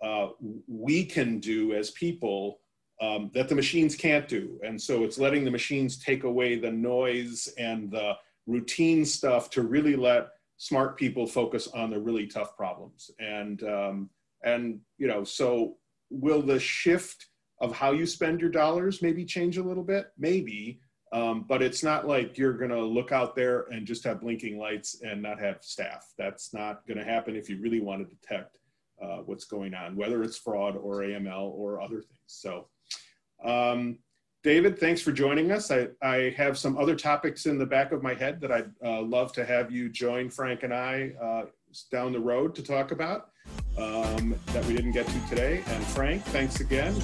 uh, 0.04 0.28
we 0.68 1.04
can 1.04 1.40
do 1.40 1.74
as 1.74 1.92
people 1.92 2.60
um, 3.02 3.32
that 3.34 3.50
the 3.50 3.56
machines 3.56 3.96
can't 3.96 4.28
do. 4.28 4.60
And 4.64 4.80
so 4.80 5.04
it's 5.04 5.18
letting 5.18 5.44
the 5.44 5.52
machines 5.52 5.98
take 5.98 6.24
away 6.24 6.56
the 6.56 6.72
noise 6.72 7.50
and 7.58 7.90
the 7.90 8.14
routine 8.46 9.06
stuff 9.06 9.50
to 9.52 9.62
really 9.64 9.96
let 9.96 10.28
smart 10.58 10.98
people 10.98 11.26
focus 11.26 11.68
on 11.68 11.90
the 11.90 12.00
really 12.00 12.28
tough 12.28 12.56
problems. 12.56 13.10
And, 13.20 13.64
um, 13.64 14.10
and 14.44 14.82
you 14.98 15.08
know, 15.08 15.24
so 15.24 15.78
will 16.12 16.42
the 16.42 16.60
shift 16.60 17.26
of 17.62 17.74
how 17.74 17.92
you 17.92 18.06
spend 18.06 18.40
your 18.42 18.50
dollars 18.52 19.02
maybe 19.02 19.26
change 19.26 19.58
a 19.58 19.64
little 19.64 19.84
bit? 19.84 20.08
Maybe. 20.18 20.82
Um, 21.12 21.46
but 21.48 21.64
it's 21.64 21.84
not 21.84 22.08
like 22.08 22.38
you're 22.38 22.54
going 22.54 22.70
to 22.70 22.84
look 22.84 23.12
out 23.12 23.36
there 23.36 23.62
and 23.72 23.86
just 23.86 24.04
have 24.04 24.22
blinking 24.22 24.60
lights 24.60 25.02
and 25.02 25.22
not 25.22 25.40
have 25.40 25.58
staff. 25.62 26.06
That's 26.18 26.54
not 26.54 26.86
going 26.88 27.00
to 27.00 27.04
happen 27.04 27.36
if 27.36 27.50
you 27.50 27.60
really 27.60 27.80
want 27.80 28.08
to 28.08 28.16
detect 28.16 28.58
uh, 29.02 29.18
what's 29.26 29.46
going 29.46 29.74
on, 29.74 29.96
whether 29.96 30.22
it's 30.24 30.38
fraud 30.38 30.76
or 30.76 30.98
AML 30.98 31.52
or 31.52 31.82
other 31.82 32.02
things. 32.02 32.20
So, 32.28 32.68
um, 33.44 33.98
David, 34.44 34.80
thanks 34.80 35.02
for 35.02 35.12
joining 35.12 35.52
us. 35.52 35.70
I, 35.72 35.88
I 36.02 36.34
have 36.38 36.58
some 36.58 36.78
other 36.78 36.96
topics 36.96 37.46
in 37.46 37.58
the 37.58 37.66
back 37.66 37.92
of 37.92 38.02
my 38.02 38.14
head 38.14 38.40
that 38.42 38.52
I'd 38.52 38.72
uh, 38.84 39.02
love 39.02 39.34
to 39.34 39.46
have 39.46 39.72
you 39.72 39.90
join 39.90 40.30
Frank 40.30 40.64
and 40.64 40.74
I 40.74 41.12
uh, 41.22 41.46
down 41.92 42.14
the 42.14 42.20
road 42.20 42.56
to 42.56 42.64
talk 42.64 42.92
about 42.92 43.32
um, 43.78 44.36
that 44.48 44.66
we 44.66 44.76
didn't 44.76 44.94
get 44.94 45.08
to 45.08 45.28
today. 45.28 45.64
And 45.68 45.84
Frank, 45.88 46.24
thanks 46.26 46.62
again. 46.62 46.96